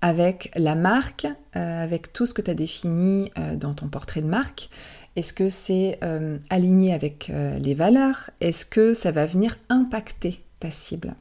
avec 0.00 0.52
la 0.54 0.76
marque, 0.76 1.26
euh, 1.56 1.82
avec 1.82 2.12
tout 2.12 2.26
ce 2.26 2.32
que 2.32 2.40
tu 2.40 2.50
as 2.50 2.54
défini 2.54 3.32
euh, 3.36 3.56
dans 3.56 3.74
ton 3.74 3.88
portrait 3.88 4.20
de 4.20 4.28
marque? 4.28 4.68
Est-ce 5.16 5.32
que 5.32 5.48
c'est 5.48 5.98
euh, 6.04 6.38
aligné 6.48 6.94
avec 6.94 7.32
les 7.60 7.74
valeurs? 7.74 8.30
Est-ce 8.40 8.64
que 8.64 8.94
ça 8.94 9.10
va 9.10 9.26
venir 9.26 9.58
impacter 9.68 10.44
ta 10.60 10.70
cible? 10.70 11.14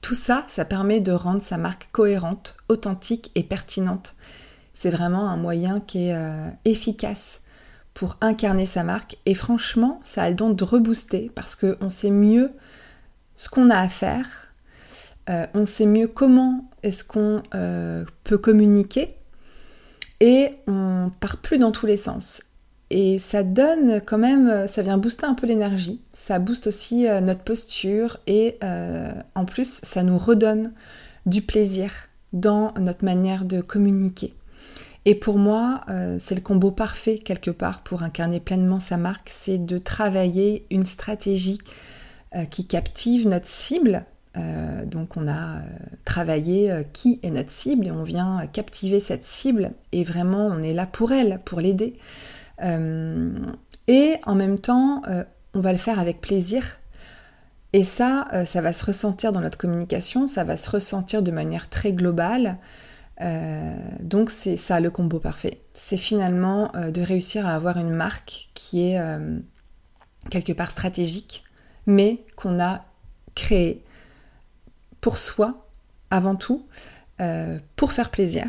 Tout 0.00 0.14
ça, 0.14 0.44
ça 0.48 0.64
permet 0.64 1.00
de 1.00 1.12
rendre 1.12 1.42
sa 1.42 1.58
marque 1.58 1.88
cohérente, 1.92 2.56
authentique 2.68 3.30
et 3.36 3.44
pertinente. 3.44 4.14
C'est 4.72 4.90
vraiment 4.90 5.28
un 5.28 5.36
moyen 5.36 5.78
qui 5.78 6.08
est 6.08 6.16
efficace 6.64 7.40
pour 7.92 8.16
incarner 8.20 8.66
sa 8.66 8.82
marque. 8.82 9.16
Et 9.26 9.34
franchement, 9.34 10.00
ça 10.02 10.24
a 10.24 10.28
le 10.28 10.34
don 10.34 10.50
de 10.50 10.64
rebooster 10.64 11.30
parce 11.34 11.54
qu'on 11.54 11.88
sait 11.88 12.10
mieux 12.10 12.50
ce 13.36 13.48
qu'on 13.48 13.70
a 13.70 13.78
à 13.78 13.88
faire 13.88 14.43
euh, 15.30 15.46
on 15.54 15.64
sait 15.64 15.86
mieux 15.86 16.08
comment 16.08 16.68
est-ce 16.82 17.02
qu'on 17.02 17.42
euh, 17.54 18.04
peut 18.24 18.36
communiquer 18.38 19.14
et 20.20 20.50
on 20.66 21.10
part 21.20 21.38
plus 21.38 21.58
dans 21.58 21.72
tous 21.72 21.86
les 21.86 21.96
sens. 21.96 22.42
Et 22.90 23.18
ça 23.18 23.42
donne 23.42 24.02
quand 24.04 24.18
même, 24.18 24.68
ça 24.68 24.82
vient 24.82 24.98
booster 24.98 25.24
un 25.24 25.34
peu 25.34 25.46
l'énergie, 25.46 26.00
ça 26.12 26.38
booste 26.38 26.66
aussi 26.66 27.08
euh, 27.08 27.20
notre 27.20 27.40
posture 27.40 28.18
et 28.26 28.58
en 29.34 29.44
plus 29.46 29.80
ça 29.82 30.02
nous 30.02 30.18
redonne 30.18 30.72
du 31.26 31.40
plaisir 31.40 31.90
dans 32.32 32.72
notre 32.78 33.04
manière 33.04 33.44
de 33.44 33.60
communiquer. 33.60 34.34
Et 35.06 35.14
pour 35.14 35.38
moi, 35.38 35.82
c'est 36.18 36.34
le 36.34 36.40
combo 36.40 36.70
parfait 36.70 37.18
quelque 37.18 37.50
part 37.50 37.82
pour 37.82 38.02
incarner 38.02 38.40
pleinement 38.40 38.80
sa 38.80 38.96
marque, 38.96 39.30
c'est 39.30 39.58
de 39.58 39.76
travailler 39.76 40.66
une 40.70 40.86
stratégie 40.86 41.58
qui 42.50 42.66
captive 42.66 43.28
notre 43.28 43.46
cible 43.46 44.06
euh, 44.36 44.84
donc 44.84 45.16
on 45.16 45.28
a 45.28 45.58
euh, 45.58 45.60
travaillé 46.04 46.70
euh, 46.70 46.82
qui 46.92 47.20
est 47.22 47.30
notre 47.30 47.52
cible 47.52 47.86
et 47.86 47.90
on 47.92 48.02
vient 48.02 48.46
captiver 48.52 48.98
cette 48.98 49.24
cible 49.24 49.70
et 49.92 50.02
vraiment 50.02 50.46
on 50.46 50.60
est 50.60 50.74
là 50.74 50.86
pour 50.86 51.12
elle, 51.12 51.40
pour 51.44 51.60
l'aider. 51.60 51.94
et 53.88 54.16
en 54.24 54.34
même 54.34 54.58
temps, 54.58 55.02
on 55.54 55.60
va 55.60 55.72
le 55.72 55.78
faire 55.78 55.98
avec 55.98 56.20
plaisir. 56.20 56.78
Et 57.72 57.82
ça, 57.82 58.28
ça 58.46 58.60
va 58.60 58.72
se 58.72 58.84
ressentir 58.86 59.32
dans 59.32 59.40
notre 59.40 59.58
communication, 59.58 60.28
ça 60.28 60.44
va 60.44 60.56
se 60.56 60.70
ressentir 60.70 61.22
de 61.22 61.32
manière 61.32 61.68
très 61.68 61.92
globale. 61.92 62.58
donc 64.00 64.30
c'est 64.30 64.56
ça 64.56 64.78
le 64.80 64.90
combo 64.90 65.18
parfait. 65.18 65.60
C'est 65.74 65.96
finalement 65.96 66.70
de 66.74 67.02
réussir 67.02 67.44
à 67.46 67.54
avoir 67.54 67.76
une 67.76 67.90
marque 67.90 68.50
qui 68.54 68.86
est 68.86 69.00
quelque 70.30 70.52
part 70.52 70.70
stratégique, 70.70 71.42
mais 71.86 72.24
qu'on 72.36 72.60
a 72.60 72.84
créée 73.34 73.82
pour 75.04 75.18
soi, 75.18 75.68
avant 76.10 76.34
tout, 76.34 76.64
euh, 77.20 77.58
pour 77.76 77.92
faire 77.92 78.10
plaisir 78.10 78.46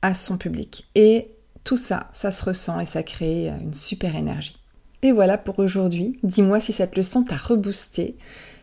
à 0.00 0.14
son 0.14 0.38
public. 0.38 0.88
Et 0.94 1.30
tout 1.62 1.76
ça, 1.76 2.08
ça 2.14 2.30
se 2.30 2.42
ressent 2.42 2.80
et 2.80 2.86
ça 2.86 3.02
crée 3.02 3.48
une 3.48 3.74
super 3.74 4.16
énergie. 4.16 4.58
Et 5.02 5.12
voilà 5.12 5.36
pour 5.36 5.58
aujourd'hui. 5.58 6.18
Dis-moi 6.22 6.58
si 6.58 6.72
cette 6.72 6.96
leçon 6.96 7.22
t'a 7.22 7.36
reboosté. 7.36 8.16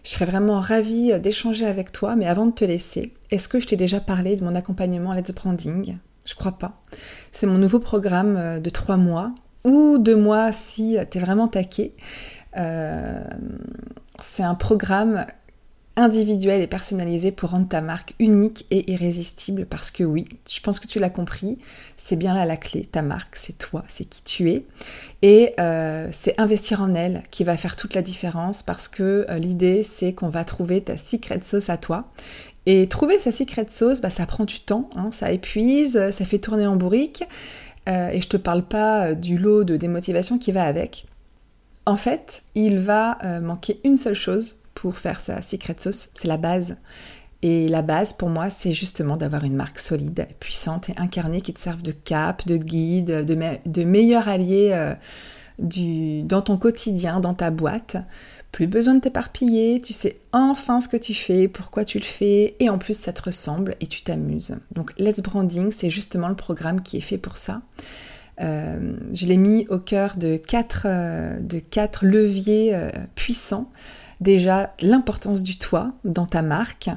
Je 0.04 0.10
serais 0.10 0.26
vraiment 0.26 0.60
ravie 0.60 1.20
d'échanger 1.20 1.68
avec 1.68 1.92
toi, 1.92 2.16
mais 2.16 2.26
avant 2.26 2.48
de 2.48 2.54
te 2.54 2.66
laisser, 2.66 3.14
est-ce 3.30 3.50
que 3.50 3.60
je 3.60 3.68
t'ai 3.68 3.78
déjà 3.78 4.00
parlé 4.00 4.36
de 4.36 4.44
mon 4.44 4.54
accompagnement 4.54 5.14
Let's 5.14 5.32
Branding? 5.32 6.00
Je 6.26 6.34
crois 6.34 6.58
pas. 6.58 6.82
C'est 7.32 7.46
mon 7.46 7.60
nouveau 7.60 7.78
programme 7.78 8.36
euh, 8.36 8.60
de 8.60 8.72
trois 8.72 8.98
mois, 8.98 9.36
ou 9.64 10.00
deux 10.00 10.18
mois 10.18 10.52
si 10.52 10.98
t'es 11.12 11.20
vraiment 11.20 11.50
taqué. 11.50 11.96
Euh, 12.58 13.24
c'est 14.24 14.42
un 14.42 14.56
programme 14.56 15.28
individuel 15.98 16.62
et 16.62 16.68
personnalisé 16.68 17.32
pour 17.32 17.52
rendre 17.52 17.68
ta 17.68 17.82
marque 17.82 18.14
unique 18.20 18.66
et 18.70 18.92
irrésistible. 18.92 19.66
Parce 19.66 19.92
que 19.92 20.04
oui, 20.04 20.28
je 20.50 20.60
pense 20.60 20.80
que 20.80 20.88
tu 20.88 21.00
l'as 21.00 21.10
compris, 21.10 21.58
c'est 21.98 22.16
bien 22.16 22.34
là 22.34 22.46
la 22.46 22.58
clé, 22.58 22.84
ta 22.84 23.02
marque, 23.02 23.36
c'est 23.36 23.58
toi, 23.58 23.84
c'est 23.88 24.06
qui 24.06 24.24
tu 24.24 24.50
es. 24.50 24.66
Et 25.22 25.54
euh, 25.60 26.10
c'est 26.12 26.40
investir 26.40 26.82
en 26.82 26.94
elle 26.94 27.24
qui 27.32 27.44
va 27.44 27.56
faire 27.56 27.76
toute 27.76 27.94
la 27.94 28.02
différence 28.02 28.62
parce 28.62 28.88
que 28.88 29.26
euh, 29.30 29.38
l'idée 29.38 29.84
c'est 29.84 30.14
qu'on 30.14 30.30
va 30.30 30.44
trouver 30.44 30.82
ta 30.82 30.98
secret 30.98 31.40
sauce 31.42 31.70
à 31.70 31.78
toi. 31.78 32.12
Et 32.68 32.88
trouver 32.88 33.20
sa 33.20 33.32
secret 33.32 33.68
sauce, 33.70 34.02
bah, 34.02 34.10
ça 34.10 34.26
prend 34.26 34.44
du 34.44 34.60
temps, 34.60 34.90
hein, 34.96 35.10
ça 35.12 35.32
épuise, 35.32 36.10
ça 36.10 36.26
fait 36.26 36.40
tourner 36.40 36.66
en 36.66 36.76
bourrique. 36.76 37.24
Euh, 37.88 38.10
et 38.10 38.20
je 38.22 38.28
te 38.28 38.38
parle 38.38 38.64
pas 38.64 39.14
du 39.14 39.38
lot 39.38 39.64
de 39.64 39.78
démotivation 39.78 40.40
qui 40.40 40.52
va 40.52 40.64
avec. 40.64 41.06
En 41.86 41.96
fait, 41.96 42.42
il 42.56 42.80
va 42.80 43.20
manquer 43.42 43.80
une 43.84 43.98
seule 43.98 44.16
chose 44.16 44.58
pour 44.76 44.98
faire 44.98 45.20
sa 45.20 45.42
secret 45.42 45.76
sauce, 45.80 46.10
c'est 46.14 46.28
la 46.28 46.38
base. 46.38 46.76
Et 47.42 47.68
la 47.68 47.82
base 47.82 48.14
pour 48.14 48.30
moi, 48.30 48.50
c'est 48.50 48.72
justement 48.72 49.18
d'avoir 49.18 49.44
une 49.44 49.56
marque 49.56 49.80
solide, 49.80 50.28
puissante 50.40 50.90
et 50.90 50.94
incarnée 50.98 51.42
qui 51.42 51.54
te 51.54 51.60
serve 51.60 51.82
de 51.82 51.92
cap, 51.92 52.46
de 52.48 52.58
guide, 52.58 53.26
de, 53.26 53.84
meilleur 53.84 54.28
allié 54.28 54.72
euh, 54.74 54.96
dans 56.24 56.42
ton 56.42 56.58
quotidien, 56.58 57.20
dans 57.20 57.34
ta 57.34 57.52
boîte. 57.52 57.98
Plus 58.52 58.68
besoin 58.68 58.96
de 58.96 59.00
t'éparpiller, 59.00 59.82
tu 59.82 59.92
sais 59.92 60.18
enfin 60.32 60.80
ce 60.80 60.88
que 60.88 60.98
tu 60.98 61.14
fais, 61.14 61.48
pourquoi 61.48 61.84
tu 61.84 62.00
le 62.00 62.06
fais, 62.06 62.56
et 62.60 62.70
en 62.70 62.78
plus 62.78 62.98
ça 62.98 63.12
te 63.12 63.22
ressemble 63.22 63.76
et 63.82 63.86
tu 63.86 64.02
t'amuses. 64.02 64.58
Donc 64.74 64.94
Let's 64.98 65.20
Branding, 65.20 65.72
c'est 65.72 65.90
justement 65.90 66.30
le 66.30 66.36
programme 66.36 66.82
qui 66.82 66.98
est 66.98 67.02
fait 67.02 67.18
pour 67.18 67.38
ça. 67.38 67.62
Euh, 68.42 68.96
je 69.14 69.28
l'ai 69.28 69.38
mis 69.38 69.68
au 69.70 69.78
cœur 69.78 70.16
de 70.18 70.38
quatre, 70.38 70.84
euh, 70.86 71.38
de 71.42 71.60
quatre 71.60 72.06
leviers 72.06 72.76
puissants 73.14 73.70
déjà 74.22 74.74
l'importance 74.82 75.44
du 75.44 75.58
toi 75.58 75.94
dans 76.04 76.26
ta 76.26 76.42
marque, 76.42 76.90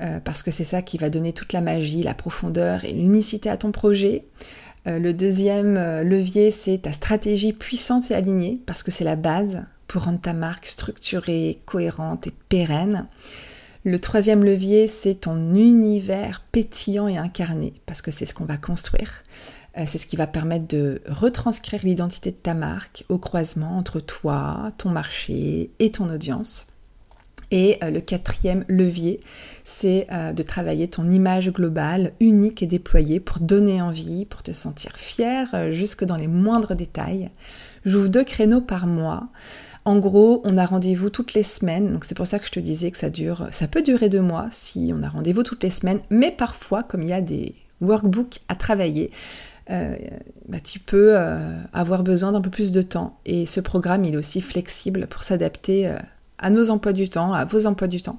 euh, 0.00 0.20
parce 0.20 0.42
que 0.42 0.50
c'est 0.50 0.64
ça 0.64 0.82
qui 0.82 0.98
va 0.98 1.10
donner 1.10 1.32
toute 1.32 1.52
la 1.52 1.60
magie, 1.60 2.02
la 2.02 2.14
profondeur 2.14 2.84
et 2.84 2.92
l'unicité 2.92 3.50
à 3.50 3.56
ton 3.56 3.72
projet. 3.72 4.24
Euh, 4.86 4.98
le 4.98 5.12
deuxième 5.12 5.76
euh, 5.76 6.02
levier, 6.02 6.50
c'est 6.50 6.78
ta 6.78 6.92
stratégie 6.92 7.52
puissante 7.52 8.10
et 8.10 8.14
alignée, 8.14 8.60
parce 8.64 8.82
que 8.82 8.90
c'est 8.90 9.04
la 9.04 9.16
base 9.16 9.62
pour 9.86 10.04
rendre 10.04 10.20
ta 10.20 10.32
marque 10.32 10.66
structurée, 10.66 11.60
cohérente 11.66 12.26
et 12.26 12.32
pérenne. 12.48 13.06
Le 13.84 13.98
troisième 13.98 14.44
levier, 14.44 14.86
c'est 14.86 15.14
ton 15.14 15.54
univers 15.54 16.44
pétillant 16.52 17.08
et 17.08 17.18
incarné, 17.18 17.74
parce 17.86 18.02
que 18.02 18.10
c'est 18.10 18.26
ce 18.26 18.34
qu'on 18.34 18.44
va 18.44 18.56
construire. 18.56 19.22
Euh, 19.78 19.84
c'est 19.86 19.98
ce 19.98 20.06
qui 20.06 20.16
va 20.16 20.26
permettre 20.26 20.66
de 20.68 21.00
retranscrire 21.06 21.80
l'identité 21.84 22.30
de 22.30 22.36
ta 22.36 22.54
marque 22.54 23.04
au 23.08 23.18
croisement 23.18 23.76
entre 23.76 24.00
toi, 24.00 24.72
ton 24.78 24.90
marché 24.90 25.70
et 25.78 25.90
ton 25.90 26.10
audience. 26.10 26.66
Et 27.52 27.78
euh, 27.82 27.90
le 27.90 28.00
quatrième 28.00 28.64
levier, 28.68 29.20
c'est 29.64 30.06
euh, 30.12 30.32
de 30.32 30.42
travailler 30.42 30.88
ton 30.88 31.10
image 31.10 31.50
globale, 31.50 32.12
unique 32.20 32.62
et 32.62 32.66
déployée 32.66 33.20
pour 33.20 33.40
donner 33.40 33.82
envie, 33.82 34.24
pour 34.24 34.42
te 34.42 34.52
sentir 34.52 34.92
fier 34.96 35.72
jusque 35.72 36.04
dans 36.04 36.16
les 36.16 36.28
moindres 36.28 36.74
détails. 36.74 37.30
J'ouvre 37.84 38.08
deux 38.08 38.24
créneaux 38.24 38.60
par 38.60 38.86
mois. 38.86 39.28
En 39.84 39.98
gros, 39.98 40.42
on 40.44 40.58
a 40.58 40.64
rendez-vous 40.66 41.10
toutes 41.10 41.32
les 41.32 41.42
semaines, 41.42 41.92
donc 41.92 42.04
c'est 42.04 42.14
pour 42.14 42.26
ça 42.26 42.38
que 42.38 42.46
je 42.46 42.52
te 42.52 42.60
disais 42.60 42.90
que 42.90 42.98
ça 42.98 43.08
dure, 43.08 43.48
ça 43.50 43.66
peut 43.66 43.82
durer 43.82 44.10
deux 44.10 44.20
mois 44.20 44.48
si 44.50 44.92
on 44.94 45.02
a 45.02 45.08
rendez-vous 45.08 45.42
toutes 45.42 45.64
les 45.64 45.70
semaines, 45.70 46.00
mais 46.10 46.30
parfois, 46.30 46.82
comme 46.82 47.02
il 47.02 47.08
y 47.08 47.14
a 47.14 47.22
des 47.22 47.54
workbooks 47.80 48.40
à 48.48 48.54
travailler, 48.54 49.10
euh, 49.70 49.94
bah, 50.48 50.58
tu 50.60 50.80
peux 50.80 51.12
euh, 51.16 51.56
avoir 51.72 52.02
besoin 52.02 52.32
d'un 52.32 52.40
peu 52.40 52.50
plus 52.50 52.72
de 52.72 52.82
temps. 52.82 53.18
Et 53.24 53.46
ce 53.46 53.60
programme, 53.60 54.04
il 54.04 54.14
est 54.14 54.18
aussi 54.18 54.40
flexible 54.40 55.06
pour 55.06 55.22
s'adapter 55.22 55.86
euh, 55.86 55.98
à 56.38 56.50
nos 56.50 56.70
emplois 56.70 56.92
du 56.92 57.08
temps, 57.08 57.32
à 57.32 57.44
vos 57.44 57.66
emplois 57.66 57.88
du 57.88 58.02
temps. 58.02 58.18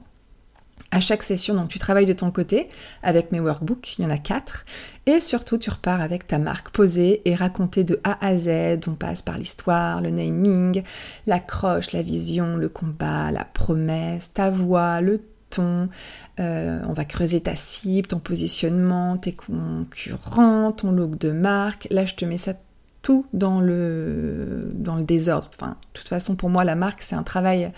À 0.94 1.00
chaque 1.00 1.24
session, 1.24 1.54
donc 1.54 1.70
tu 1.70 1.80
travailles 1.80 2.06
de 2.06 2.14
ton 2.14 2.32
côté 2.32 2.68
avec 3.02 3.32
mes 3.32 3.40
workbooks, 3.40 3.98
il 3.98 4.04
y 4.04 4.06
en 4.06 4.10
a 4.10 4.18
quatre, 4.18 4.66
et 5.06 5.22
surtout 5.22 5.58
tu 5.58 5.70
repars 5.70 6.02
avec 6.02 6.28
ta 6.28 6.38
marque 6.38 6.72
posée 6.72 7.22
et 7.24 7.34
racontée 7.34 7.86
de 7.86 8.02
A 8.04 8.26
à 8.26 8.36
Z. 8.36 8.80
On 8.88 8.96
passe 8.96 9.22
par 9.22 9.38
l'histoire, 9.38 10.02
le 10.02 10.10
naming, 10.10 10.84
l'accroche, 11.28 11.94
la 11.94 12.02
vision, 12.02 12.58
le 12.58 12.68
combat, 12.68 13.32
la 13.32 13.46
promesse, 13.46 14.34
ta 14.34 14.50
voix, 14.50 15.00
le 15.00 15.22
Euh, 15.60 16.80
on 16.88 16.94
va 16.94 17.06
creuser 17.06 17.42
ta 17.42 17.56
cible, 17.56 18.08
ton 18.08 18.20
positionnement, 18.20 19.18
tes 19.18 19.34
concurrents, 19.34 20.72
ton 20.72 20.92
look 20.92 21.18
de 21.18 21.32
marque. 21.32 21.88
Là, 21.92 22.06
je 22.06 22.16
te 22.16 22.26
mets 22.26 22.38
ça 22.38 22.54
tout 23.02 23.26
dans 23.34 23.60
le, 23.60 24.72
dans 24.74 24.96
le 24.96 25.04
désordre. 25.04 25.50
Enfin, 25.56 25.72
de 25.72 26.00
toute 26.00 26.08
façon, 26.08 26.36
pour 26.36 26.50
moi, 26.50 26.64
la 26.64 26.76
marque, 26.76 27.02
c'est 27.02 27.16
un 27.16 27.24
travail 27.24 27.72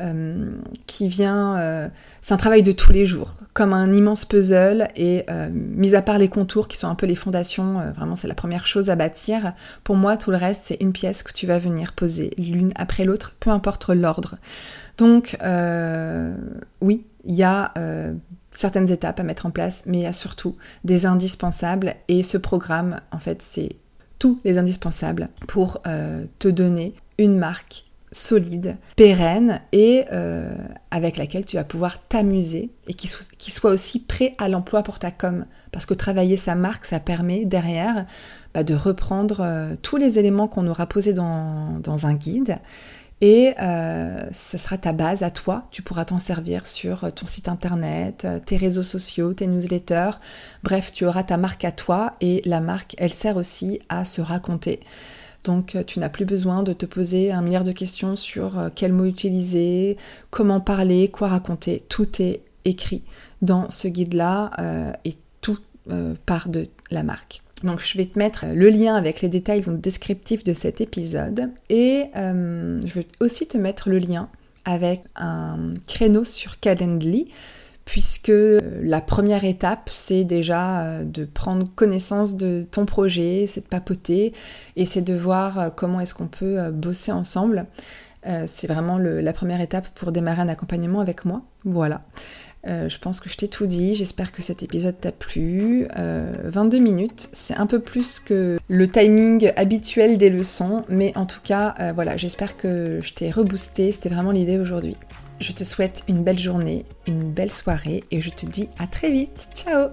euh, 0.00 0.50
qui 0.86 1.08
vient... 1.08 1.58
Euh, 1.58 1.88
c'est 2.20 2.34
un 2.34 2.38
travail 2.38 2.62
de 2.62 2.72
tous 2.72 2.90
les 2.90 3.06
jours, 3.06 3.34
comme 3.52 3.72
un 3.72 3.92
immense 3.92 4.24
puzzle, 4.24 4.88
et 4.96 5.26
mis 5.52 5.94
à 5.94 6.02
part 6.02 6.18
les 6.18 6.28
contours 6.28 6.68
qui 6.68 6.76
sont 6.76 6.88
un 6.88 6.94
peu 6.94 7.06
les 7.06 7.14
fondations, 7.14 7.92
vraiment 7.94 8.16
c'est 8.16 8.28
la 8.28 8.34
première 8.34 8.66
chose 8.66 8.88
à 8.90 8.96
bâtir, 8.96 9.52
pour 9.84 9.96
moi, 9.96 10.16
tout 10.16 10.30
le 10.30 10.38
reste, 10.38 10.62
c'est 10.64 10.78
une 10.80 10.92
pièce 10.92 11.22
que 11.22 11.32
tu 11.32 11.46
vas 11.46 11.58
venir 11.58 11.92
poser 11.92 12.32
l'une 12.38 12.72
après 12.76 13.04
l'autre, 13.04 13.34
peu 13.38 13.50
importe 13.50 13.90
l'ordre. 13.90 14.36
Donc, 14.98 15.36
oui, 16.80 17.04
il 17.24 17.34
y 17.34 17.42
a 17.42 17.72
certaines 18.52 18.90
étapes 18.90 19.20
à 19.20 19.22
mettre 19.22 19.46
en 19.46 19.50
place, 19.50 19.82
mais 19.86 19.98
il 19.98 20.02
y 20.02 20.06
a 20.06 20.12
surtout 20.12 20.56
des 20.84 21.06
indispensables, 21.06 21.94
et 22.08 22.22
ce 22.22 22.38
programme, 22.38 23.00
en 23.10 23.18
fait, 23.18 23.42
c'est 23.42 23.76
tous 24.18 24.38
les 24.44 24.58
indispensables 24.58 25.28
pour 25.48 25.82
te 26.38 26.48
donner 26.48 26.94
une 27.18 27.38
marque 27.38 27.84
solide, 28.14 28.76
pérenne 28.96 29.60
et 29.72 30.04
euh, 30.12 30.54
avec 30.90 31.16
laquelle 31.16 31.44
tu 31.44 31.56
vas 31.56 31.64
pouvoir 31.64 32.00
t'amuser 32.00 32.70
et 32.86 32.94
qui, 32.94 33.08
soit 33.08 33.70
aussi 33.70 33.98
prêt 33.98 34.34
à 34.38 34.48
l'emploi 34.48 34.82
pour 34.82 34.98
ta 34.98 35.10
com. 35.10 35.44
Parce 35.72 35.84
que 35.84 35.94
travailler 35.94 36.36
sa 36.36 36.54
marque, 36.54 36.84
ça 36.84 37.00
permet 37.00 37.44
derrière 37.44 38.06
bah, 38.54 38.62
de 38.62 38.74
reprendre 38.74 39.40
euh, 39.40 39.74
tous 39.82 39.96
les 39.96 40.20
éléments 40.20 40.46
qu'on 40.46 40.66
aura 40.68 40.86
posés 40.86 41.12
dans, 41.12 42.06
un 42.06 42.14
guide 42.14 42.58
et 43.20 43.54
euh, 43.60 44.18
ce 44.32 44.58
sera 44.58 44.76
ta 44.76 44.92
base 44.92 45.22
à 45.22 45.30
toi. 45.30 45.66
Tu 45.70 45.82
pourras 45.82 46.04
t'en 46.04 46.18
servir 46.18 46.66
sur 46.66 47.12
ton 47.12 47.26
site 47.26 47.48
internet, 47.48 48.26
tes 48.46 48.56
réseaux 48.56 48.82
sociaux, 48.82 49.34
tes 49.34 49.46
newsletters. 49.46 50.18
Bref, 50.62 50.92
tu 50.92 51.06
auras 51.06 51.22
ta 51.22 51.36
marque 51.36 51.64
à 51.64 51.72
toi 51.72 52.10
et 52.20 52.42
la 52.44 52.60
marque, 52.60 52.94
elle 52.98 53.12
sert 53.12 53.36
aussi 53.36 53.80
à 53.88 54.04
se 54.04 54.20
raconter. 54.20 54.80
Donc 55.44 55.76
euh, 55.76 55.84
tu 55.84 56.00
n'as 56.00 56.08
plus 56.08 56.24
besoin 56.24 56.62
de 56.62 56.72
te 56.72 56.86
poser 56.86 57.30
un 57.30 57.42
milliard 57.42 57.62
de 57.62 57.72
questions 57.72 58.16
sur 58.16 58.58
euh, 58.58 58.68
quel 58.74 58.92
mot 58.92 59.04
utiliser, 59.04 59.96
comment 60.30 60.60
parler, 60.60 61.08
quoi 61.08 61.28
raconter. 61.28 61.84
Tout 61.88 62.20
est 62.20 62.40
écrit 62.64 63.02
dans 63.42 63.70
ce 63.70 63.86
guide-là 63.88 64.50
euh, 64.58 64.92
et 65.04 65.14
tout 65.40 65.58
part 66.24 66.48
de 66.48 66.68
la 66.90 67.02
marque. 67.02 67.43
Donc 67.64 67.80
je 67.80 67.98
vais 67.98 68.06
te 68.06 68.18
mettre 68.18 68.44
le 68.52 68.68
lien 68.68 68.94
avec 68.94 69.20
les 69.20 69.28
détails 69.28 69.62
descriptifs 69.66 70.44
de 70.44 70.54
cet 70.54 70.80
épisode 70.80 71.50
et 71.70 72.04
je 72.14 72.94
vais 72.94 73.06
aussi 73.20 73.46
te 73.48 73.58
mettre 73.58 73.88
le 73.88 73.98
lien 73.98 74.28
avec 74.64 75.02
un 75.16 75.74
créneau 75.86 76.24
sur 76.24 76.60
Calendly 76.60 77.28
puisque 77.84 78.32
la 78.82 79.00
première 79.00 79.44
étape, 79.44 79.88
c'est 79.90 80.24
déjà 80.24 80.80
euh, 80.80 81.04
de 81.04 81.24
prendre 81.24 81.68
connaissance 81.74 82.36
de 82.36 82.66
ton 82.70 82.86
projet, 82.86 83.44
c'est 83.46 83.60
de 83.60 83.66
papoter, 83.66 84.32
et 84.76 84.86
c'est 84.86 85.02
de 85.02 85.14
voir 85.14 85.58
euh, 85.58 85.70
comment 85.70 86.00
est-ce 86.00 86.14
qu'on 86.14 86.26
peut 86.26 86.58
euh, 86.58 86.70
bosser 86.70 87.12
ensemble. 87.12 87.66
c'est 88.46 88.66
vraiment 88.66 88.96
la 88.96 89.32
première 89.34 89.60
étape 89.60 89.86
pour 89.94 90.10
démarrer 90.10 90.40
un 90.40 90.48
accompagnement 90.48 91.00
avec 91.00 91.26
moi. 91.26 91.42
Voilà. 91.64 92.00
Je 92.66 92.98
pense 92.98 93.20
que 93.20 93.28
je 93.28 93.36
t'ai 93.36 93.48
tout 93.48 93.66
dit, 93.66 93.94
j'espère 93.94 94.32
que 94.32 94.42
cet 94.42 94.62
épisode 94.62 94.98
t'a 95.00 95.12
plu. 95.12 95.86
22 95.96 96.78
minutes, 96.78 97.28
c'est 97.32 97.56
un 97.56 97.66
peu 97.66 97.78
plus 97.78 98.20
que 98.20 98.58
le 98.68 98.88
timing 98.88 99.52
habituel 99.56 100.18
des 100.18 100.30
leçons, 100.30 100.84
mais 100.88 101.12
en 101.16 101.26
tout 101.26 101.40
cas, 101.42 101.92
voilà, 101.94 102.16
j'espère 102.16 102.56
que 102.56 103.00
je 103.02 103.12
t'ai 103.12 103.30
reboosté, 103.30 103.92
c'était 103.92 104.08
vraiment 104.08 104.30
l'idée 104.30 104.58
aujourd'hui. 104.58 104.96
Je 105.40 105.52
te 105.52 105.64
souhaite 105.64 106.04
une 106.08 106.22
belle 106.22 106.38
journée, 106.38 106.84
une 107.06 107.30
belle 107.30 107.50
soirée 107.50 108.04
et 108.10 108.20
je 108.20 108.30
te 108.30 108.46
dis 108.46 108.68
à 108.78 108.86
très 108.86 109.10
vite. 109.10 109.48
Ciao 109.54 109.88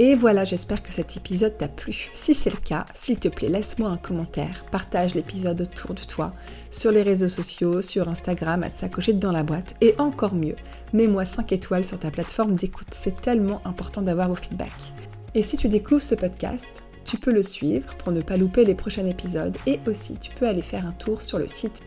Et 0.00 0.16
voilà, 0.16 0.44
j'espère 0.44 0.82
que 0.82 0.92
cet 0.92 1.16
épisode 1.16 1.56
t'a 1.56 1.68
plu. 1.68 2.10
Si 2.14 2.34
c'est 2.34 2.50
le 2.50 2.56
cas, 2.56 2.84
s'il 2.94 3.16
te 3.18 3.28
plaît, 3.28 3.48
laisse-moi 3.48 3.88
un 3.88 3.96
commentaire, 3.96 4.64
partage 4.72 5.14
l'épisode 5.14 5.60
autour 5.62 5.94
de 5.94 6.02
toi, 6.02 6.32
sur 6.72 6.90
les 6.90 7.02
réseaux 7.02 7.28
sociaux, 7.28 7.80
sur 7.80 8.08
Instagram, 8.08 8.64
à 8.64 8.70
te 8.70 9.12
dans 9.12 9.30
la 9.30 9.44
boîte, 9.44 9.76
et 9.80 9.94
encore 9.98 10.34
mieux, 10.34 10.56
mets-moi 10.92 11.24
5 11.24 11.52
étoiles 11.52 11.84
sur 11.84 12.00
ta 12.00 12.10
plateforme 12.10 12.54
d'écoute, 12.54 12.88
c'est 12.90 13.20
tellement 13.20 13.62
important 13.64 14.02
d'avoir 14.02 14.28
vos 14.28 14.34
feedbacks. 14.34 14.92
Et 15.36 15.42
si 15.42 15.56
tu 15.56 15.68
découvres 15.68 16.02
ce 16.02 16.16
podcast, 16.16 16.66
tu 17.04 17.16
peux 17.16 17.32
le 17.32 17.44
suivre 17.44 17.94
pour 17.96 18.10
ne 18.10 18.22
pas 18.22 18.36
louper 18.36 18.64
les 18.64 18.74
prochains 18.74 19.06
épisodes 19.06 19.56
et 19.66 19.78
aussi 19.86 20.16
tu 20.16 20.30
peux 20.32 20.48
aller 20.48 20.62
faire 20.62 20.86
un 20.86 20.92
tour 20.92 21.22
sur 21.22 21.38
le 21.38 21.46
site 21.46 21.82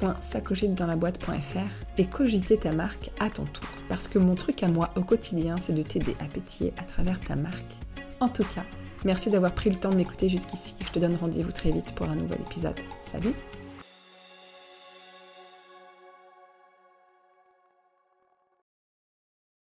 www.sacogitedans-la-boîte.fr 0.00 1.84
et 1.98 2.06
cogiter 2.06 2.56
ta 2.56 2.72
marque 2.72 3.10
à 3.18 3.30
ton 3.30 3.44
tour. 3.44 3.68
Parce 3.88 4.08
que 4.08 4.18
mon 4.18 4.34
truc 4.34 4.62
à 4.62 4.68
moi 4.68 4.90
au 4.96 5.02
quotidien, 5.02 5.56
c'est 5.60 5.74
de 5.74 5.82
t'aider 5.82 6.16
à 6.20 6.24
pétiller 6.24 6.72
à 6.78 6.82
travers 6.82 7.20
ta 7.20 7.36
marque. 7.36 7.78
En 8.20 8.28
tout 8.28 8.44
cas, 8.44 8.64
merci 9.04 9.30
d'avoir 9.30 9.52
pris 9.52 9.70
le 9.70 9.76
temps 9.76 9.90
de 9.90 9.96
m'écouter 9.96 10.28
jusqu'ici. 10.28 10.74
Je 10.80 10.90
te 10.90 10.98
donne 10.98 11.16
rendez-vous 11.16 11.52
très 11.52 11.70
vite 11.70 11.94
pour 11.94 12.08
un 12.08 12.16
nouvel 12.16 12.40
épisode. 12.40 12.78
Salut 13.02 13.34